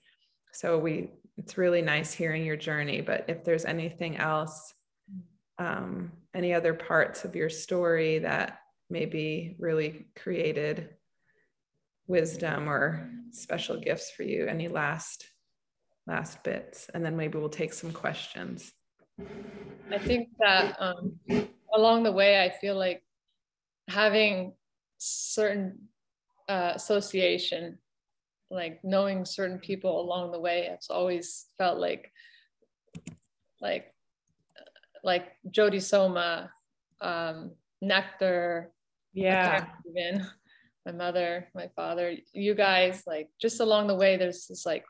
[0.52, 3.00] So we, it's really nice hearing your journey.
[3.00, 4.74] But if there's anything else,
[5.60, 8.58] um, any other parts of your story that
[8.90, 10.88] maybe really created
[12.08, 15.28] wisdom or special gifts for you, any last
[16.06, 18.72] last bits, and then maybe we'll take some questions.
[19.90, 21.18] I think that um,
[21.74, 23.02] along the way, I feel like
[23.88, 24.54] having
[24.98, 25.78] certain
[26.48, 27.78] uh, association,
[28.50, 32.10] like knowing certain people along the way, it's always felt like,
[33.60, 33.92] like,
[35.04, 36.50] like Jody Soma,
[37.00, 38.72] um, Nectar,
[39.12, 39.66] Yeah.
[39.88, 40.26] even
[40.86, 44.84] my mother, my father, you guys, like just along the way, there's this like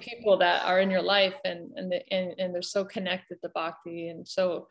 [0.00, 3.48] people that are in your life and and the, and, and they're so connected to
[3.50, 4.66] bhakti and so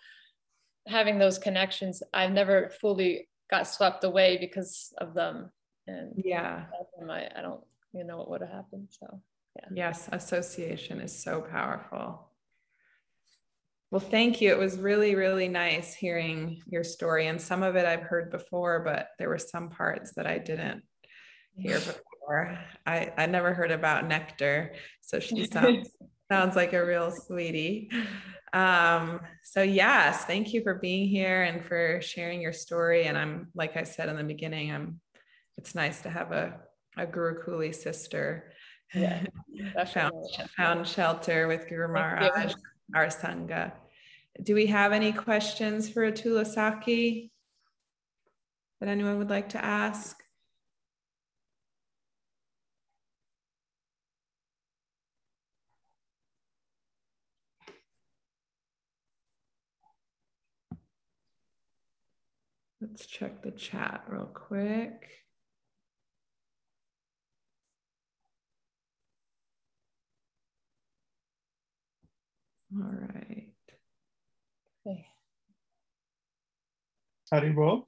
[0.87, 5.51] having those connections i've never fully got swept away because of them
[5.87, 6.65] and Yeah.
[7.09, 9.21] I, I don't you know what would have happened so
[9.73, 10.09] Yes.
[10.11, 12.31] Association is so powerful.
[13.91, 14.51] Well, thank you.
[14.51, 17.27] It was really, really nice hearing your story.
[17.27, 20.83] And some of it I've heard before, but there were some parts that I didn't
[21.57, 22.01] hear before.
[22.85, 24.73] I, I never heard about Nectar.
[25.01, 25.89] So she sounds
[26.31, 27.89] sounds like a real sweetie.
[28.53, 33.05] Um, so yes, thank you for being here and for sharing your story.
[33.05, 34.99] And I'm like I said in the beginning, I'm
[35.57, 36.59] it's nice to have a,
[36.97, 38.53] a Guru Kuli sister.
[38.93, 39.23] Yeah,
[39.93, 40.13] found,
[40.55, 41.93] found shelter with Guru.
[41.93, 42.53] Maharaj,
[42.95, 43.73] our Sangha.
[44.41, 47.29] Do we have any questions for Atulasaki
[48.79, 50.17] that anyone would like to ask?
[62.81, 65.09] Let's check the chat real quick.
[72.73, 73.47] All right.
[74.87, 75.05] Okay.
[77.33, 77.85] Haribol.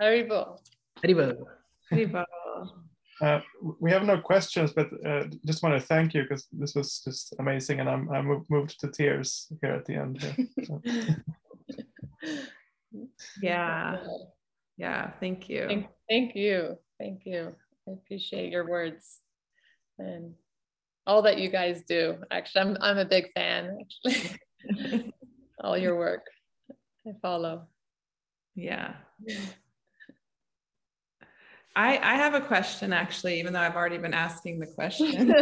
[0.00, 0.58] Haribo.
[1.04, 1.44] Haribol.
[1.92, 2.24] Haribol.
[3.20, 3.40] Uh,
[3.78, 7.34] we have no questions, but uh, just want to thank you because this was just
[7.38, 10.20] amazing, and I'm I'm moved to tears here at the end.
[10.20, 10.48] Here.
[10.64, 10.82] So,
[13.40, 13.98] Yeah.
[14.76, 15.10] Yeah.
[15.20, 15.66] Thank you.
[15.68, 16.78] Thank, thank you.
[16.98, 17.54] Thank you.
[17.88, 19.20] I appreciate your words
[19.98, 20.34] and
[21.06, 22.16] all that you guys do.
[22.30, 23.78] Actually, I'm I'm a big fan.
[24.06, 25.12] Actually,
[25.60, 26.26] all your work.
[27.06, 27.66] I follow.
[28.54, 28.94] Yeah.
[31.74, 35.34] I I have a question actually, even though I've already been asking the question.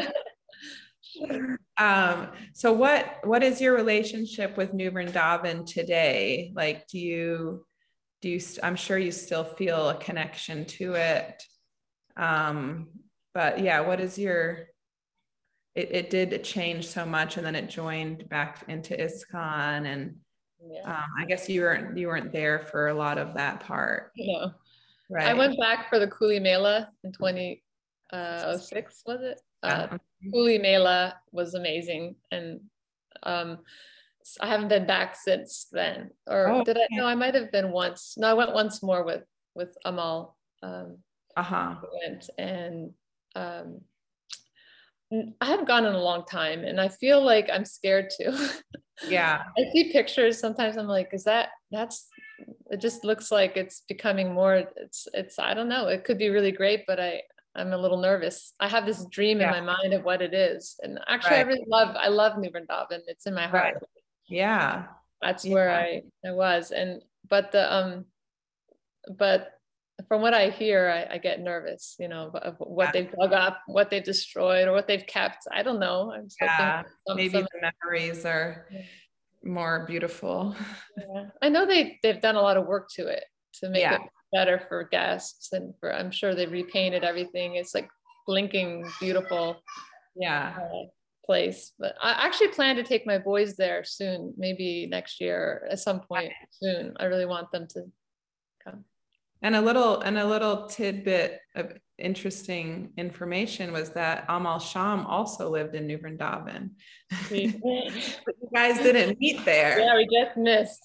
[1.79, 6.53] Um, so what what is your relationship with New Vrindavan today?
[6.55, 7.67] Like, do you
[8.21, 8.41] do you?
[8.63, 11.43] I'm sure you still feel a connection to it.
[12.17, 12.89] Um,
[13.35, 14.67] but yeah, what is your?
[15.75, 20.17] It it did change so much, and then it joined back into ISKCON, and
[20.63, 20.83] yeah.
[20.85, 24.11] um, I guess you weren't you weren't there for a lot of that part.
[24.17, 24.53] No,
[25.09, 25.29] right.
[25.29, 27.63] I went back for the Kuli Mela in 2006.
[28.13, 29.41] Uh, was it?
[29.63, 29.99] Uh,
[30.33, 32.61] Kuli Mela was amazing, and
[33.23, 33.59] um,
[34.41, 36.11] I haven't been back since then.
[36.27, 36.87] Or oh, did I?
[36.91, 38.15] No, I might have been once.
[38.17, 40.37] No, I went once more with with Amal.
[40.63, 40.99] Um,
[41.37, 41.75] uh huh.
[42.03, 42.93] Went and
[43.35, 43.81] um,
[45.41, 48.51] I haven't gone in a long time, and I feel like I'm scared to.
[49.09, 49.43] yeah.
[49.59, 50.77] I see pictures sometimes.
[50.77, 52.07] I'm like, is that that's?
[52.71, 54.55] It just looks like it's becoming more.
[54.77, 55.39] It's it's.
[55.39, 55.89] I don't know.
[55.89, 57.23] It could be really great, but I
[57.61, 58.55] I'm a little nervous.
[58.59, 59.57] I have this dream yeah.
[59.57, 60.79] in my mind of what it is.
[60.83, 61.47] And actually right.
[61.47, 63.01] I really love I love New Vrindavan.
[63.07, 63.75] It's in my heart.
[63.75, 63.83] Right.
[64.27, 64.87] Yeah.
[65.21, 65.55] That's yeah.
[65.55, 66.71] where I, I was.
[66.71, 68.07] And but the um
[69.17, 69.53] but
[70.09, 72.93] from what I hear, I, I get nervous, you know, of what yeah.
[72.93, 75.47] they've dug up, what they've destroyed, or what they've kept.
[75.53, 76.13] I don't know.
[76.13, 78.67] I'm yeah, some, maybe some, the memories are
[79.45, 80.57] more beautiful.
[80.97, 81.25] Yeah.
[81.43, 84.01] I know they they've done a lot of work to it to make it
[84.33, 87.89] better for guests and for i'm sure they repainted everything it's like
[88.27, 89.57] blinking beautiful
[90.17, 90.85] yeah uh,
[91.25, 95.79] place but i actually plan to take my boys there soon maybe next year at
[95.79, 97.83] some point soon i really want them to
[98.65, 98.85] come
[99.43, 105.51] and a little and a little tidbit of interesting information was that Amal Sham also
[105.51, 106.71] lived in New Vrindavan.
[107.31, 107.53] you
[108.55, 109.81] guys didn't meet there.
[109.81, 110.83] Yeah, we just missed.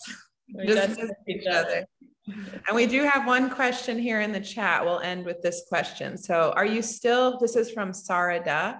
[0.53, 1.67] We just, just missed each other.
[1.67, 1.85] other.
[2.27, 4.83] And we do have one question here in the chat.
[4.83, 6.17] We'll end with this question.
[6.17, 8.79] So, are you still, this is from Sarada,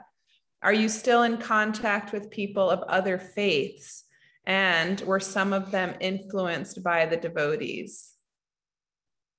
[0.64, 4.06] are you still in contact with people of other faiths?
[4.48, 8.12] And were some of them influenced by the devotees?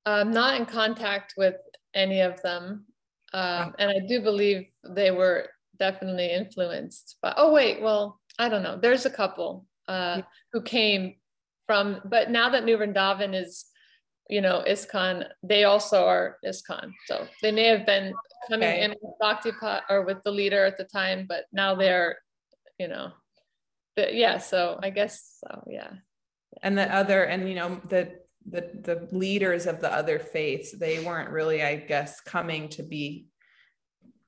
[0.05, 1.57] I'm not in contact with
[1.95, 2.85] any of them.
[3.33, 5.49] Um, and I do believe they were
[5.79, 8.79] definitely influenced by, oh, wait, well, I don't know.
[8.81, 11.17] There's a couple uh, who came
[11.67, 13.67] from, but now that New Vrindavan is
[14.29, 16.93] you know, ISKCON, they also are ISKCON.
[17.07, 18.13] So they may have been
[18.51, 18.83] coming okay.
[18.83, 22.19] in with Bhaktipada or with the leader at the time, but now they're,
[22.79, 23.13] you know,
[23.95, 25.91] but yeah, so I guess so, yeah.
[26.63, 28.15] And the other, and you know, the
[28.49, 33.27] the the leaders of the other faiths, they weren't really, I guess, coming to be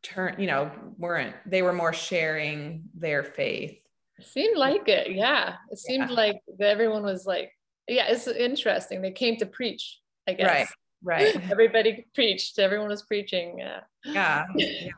[0.03, 3.79] turn, you know, weren't they were more sharing their faith.
[4.19, 5.57] It seemed like it, yeah.
[5.71, 6.17] It seemed yeah.
[6.17, 7.53] like everyone was like
[7.89, 9.03] yeah, it's interesting.
[9.03, 10.47] They came to preach, I guess.
[10.47, 10.67] Right.
[11.03, 11.51] Right.
[11.51, 12.59] Everybody preached.
[12.59, 13.59] Everyone was preaching.
[13.59, 13.81] Yeah.
[14.05, 14.45] Yeah.
[14.57, 14.91] Yeah.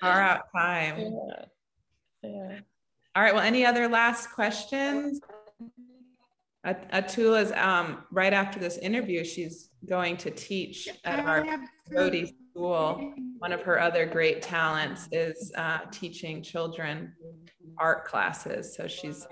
[0.00, 1.14] Far out time.
[2.22, 2.30] Yeah.
[2.30, 2.58] yeah.
[3.16, 3.34] All right.
[3.34, 5.20] Well, any other last questions?
[6.64, 11.46] Atula's um, right after this interview, she's going to teach at our
[11.90, 13.14] Bodhi school.
[13.38, 17.14] One of her other great talents is uh, teaching children
[17.78, 18.76] art classes.
[18.76, 19.26] So she's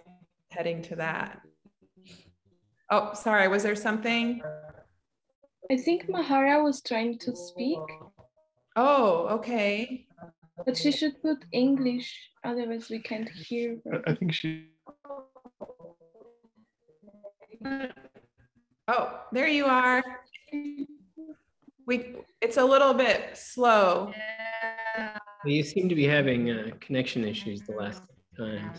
[0.51, 1.43] heading to that.
[2.91, 3.49] Oh, sorry.
[3.49, 4.43] Was there something?
[5.71, 7.81] I think Mahara was trying to speak.
[8.77, 10.07] Oh, okay.
[10.65, 13.77] But she should put English, otherwise we can't hear.
[13.85, 14.03] Her.
[14.07, 14.69] I think she.
[18.89, 20.03] Oh, there you are.
[21.87, 22.17] We.
[22.41, 24.13] It's a little bit slow.
[25.45, 28.03] You seem to be having uh, connection issues the last
[28.37, 28.79] times.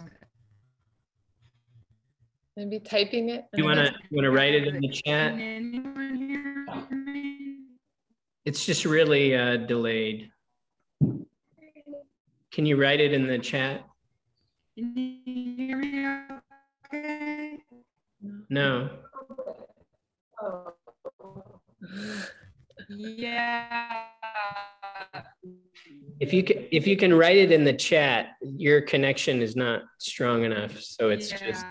[2.58, 3.46] Maybe typing it.
[3.56, 5.36] You wanna you wanna write it in the chat?
[8.46, 10.32] It's just really uh, delayed.
[12.52, 13.86] Can you write it in the chat?
[18.50, 18.90] No.
[22.90, 24.04] Yeah.
[26.20, 29.84] If you can, if you can write it in the chat, your connection is not
[30.00, 31.38] strong enough, so it's yeah.
[31.38, 31.66] just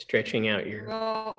[0.00, 1.34] stretching out your well,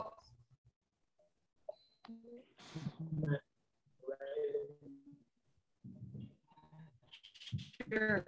[7.92, 8.24] sure.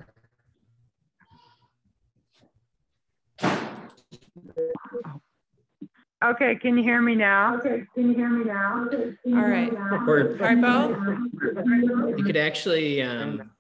[6.24, 7.58] Okay, can you hear me now?
[7.58, 8.88] Okay, can you hear me now?
[9.28, 9.74] All right.
[9.74, 12.16] Or All right, Bo?
[12.18, 13.52] you could actually, um,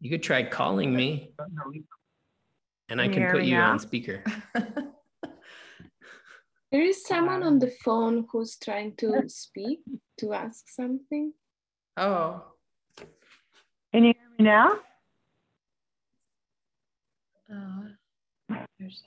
[0.00, 1.34] you could try calling me
[2.88, 3.70] and I Can can put you now?
[3.72, 4.24] on speaker.
[6.72, 9.80] There is someone on the phone who's trying to speak
[10.18, 11.34] to ask something.
[11.98, 12.42] Oh,
[13.92, 14.78] Can you hear me now?
[17.52, 19.02] Uh, there's-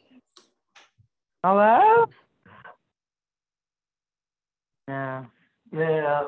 [1.44, 2.06] Hello?
[4.88, 5.26] No.
[5.74, 6.24] Yeah.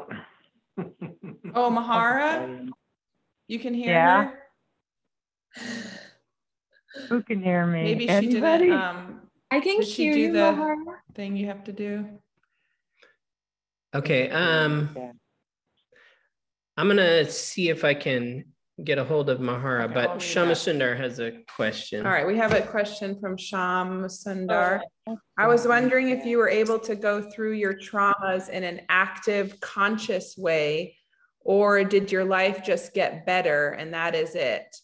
[1.53, 2.67] oh, Mahara,
[3.47, 4.31] you can hear Yeah.
[5.53, 5.63] her?
[7.09, 7.83] Who can hear me?
[7.83, 10.75] Maybe she didn't, um, I can Did she hear do you, the- Mahara.
[11.15, 12.05] thing you have to do.
[13.95, 14.89] Okay, um,
[16.75, 18.43] I'm gonna see if I can
[18.83, 20.51] get a hold of Mahara, Okay, but I'll Shama.
[20.51, 22.05] Sundar has a question.
[22.05, 24.81] All right, we have a question from Sham Sundar.
[25.37, 29.59] I was wondering if you were able to go through your traumas in an active,
[29.61, 30.97] conscious way,
[31.39, 34.75] or did your life just get better and that is it?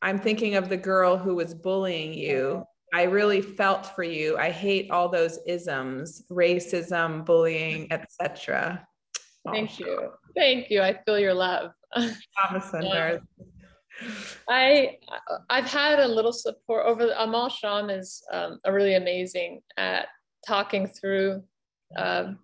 [0.00, 2.64] I'm thinking of the girl who was bullying you.
[2.92, 4.38] I really felt for you.
[4.38, 8.86] I hate all those isms, racism, bullying, etc.
[9.50, 10.10] Thank you.
[10.34, 10.80] Thank you.
[10.80, 11.72] I feel your love.
[14.48, 14.96] I
[15.50, 20.06] I've had a little support over Amal Sham is um, a really amazing at
[20.46, 21.42] talking through.
[21.96, 22.38] Um,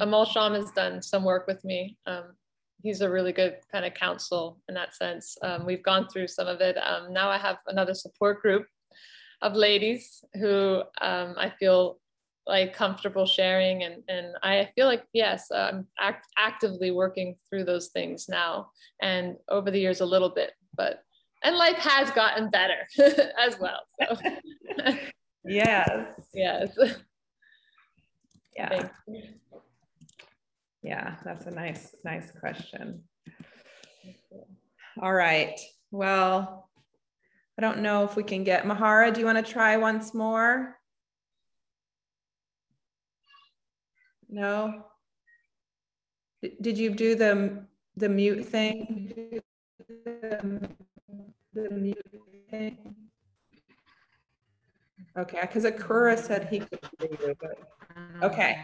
[0.00, 1.96] Amal Sham has done some work with me.
[2.06, 2.34] Um,
[2.82, 5.36] he's a really good kind of counsel in that sense.
[5.42, 6.76] Um, we've gone through some of it.
[6.76, 8.66] Um, now I have another support group
[9.42, 11.98] of ladies who um, I feel
[12.46, 17.88] like comfortable sharing and and I feel like yes I'm act- actively working through those
[17.88, 18.70] things now
[19.02, 21.02] and over the years a little bit but
[21.42, 22.86] and life has gotten better
[23.38, 24.16] as well so
[25.44, 26.14] Yes.
[26.32, 26.78] yes
[28.56, 28.88] Yeah.
[30.82, 33.02] Yeah, that's a nice, nice question.
[35.02, 35.58] All right.
[35.90, 36.65] Well,
[37.58, 39.12] I don't know if we can get Mahara.
[39.12, 40.78] Do you want to try once more?
[44.28, 44.84] No?
[46.42, 47.64] Did- Did you do the,
[47.96, 49.40] the mute thing?
[50.04, 50.68] The
[51.54, 52.94] the mute thing?
[55.18, 57.58] Okay, because Akura said he could hear you, but,
[58.22, 58.58] okay.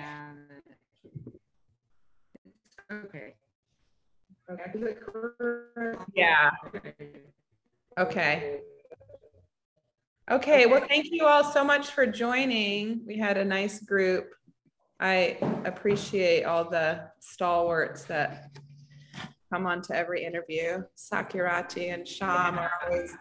[2.90, 3.34] Okay.
[4.50, 4.94] Okay,
[6.12, 6.50] Yeah.
[7.98, 8.60] Okay.
[10.32, 13.02] Okay, well, thank you all so much for joining.
[13.06, 14.30] We had a nice group.
[14.98, 18.50] I appreciate all the stalwarts that
[19.52, 20.84] come on to every interview.
[20.96, 23.14] Sakirati and Sham are always,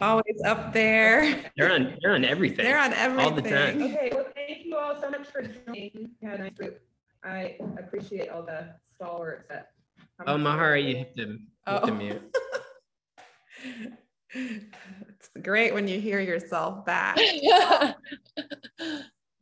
[0.00, 1.50] always up there.
[1.56, 2.64] They're on, they're on everything.
[2.64, 3.24] They're on everything.
[3.32, 3.82] All the time.
[3.82, 5.90] Okay, well, thank you all so much for joining.
[6.22, 6.78] We had a nice group.
[7.24, 9.70] I appreciate all the stalwarts that.
[10.24, 11.94] come Oh, Mahara, every- you have to, you have to Oh.
[11.96, 12.36] mute.
[14.34, 17.16] It's great when you hear yourself back.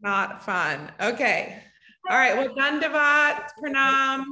[0.00, 0.90] Not fun.
[1.00, 1.62] Okay.
[2.10, 2.36] All right.
[2.36, 4.24] Well, Dandavat, Pranam.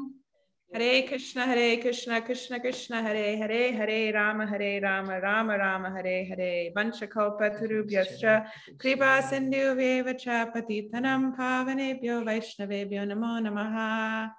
[0.73, 6.25] Hare Krishna, Hare Krishna, Krishna Krishna, Hare Hare, Hare Rama, Hare Rama, Rama Rama, Hare
[6.25, 6.71] Hare.
[6.77, 8.47] Vanchakalpa Tarubhyascha,
[8.79, 14.31] Kripa Sindhu Vevacha, Patitanam Pavanebhyo Vaishnavebhyo Namo Namaha.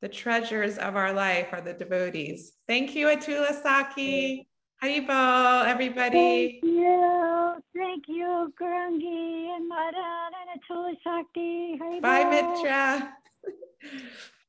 [0.00, 2.52] The treasures of our life are the devotees.
[2.66, 4.49] Thank you, Atula Saki.
[4.82, 6.60] Haribol, everybody.
[6.62, 7.62] Thank you.
[7.76, 11.78] Thank you, Gaurangi and Madan and Atula Shakti.
[11.78, 12.00] Haribol.
[12.00, 13.16] Bye, Mitra.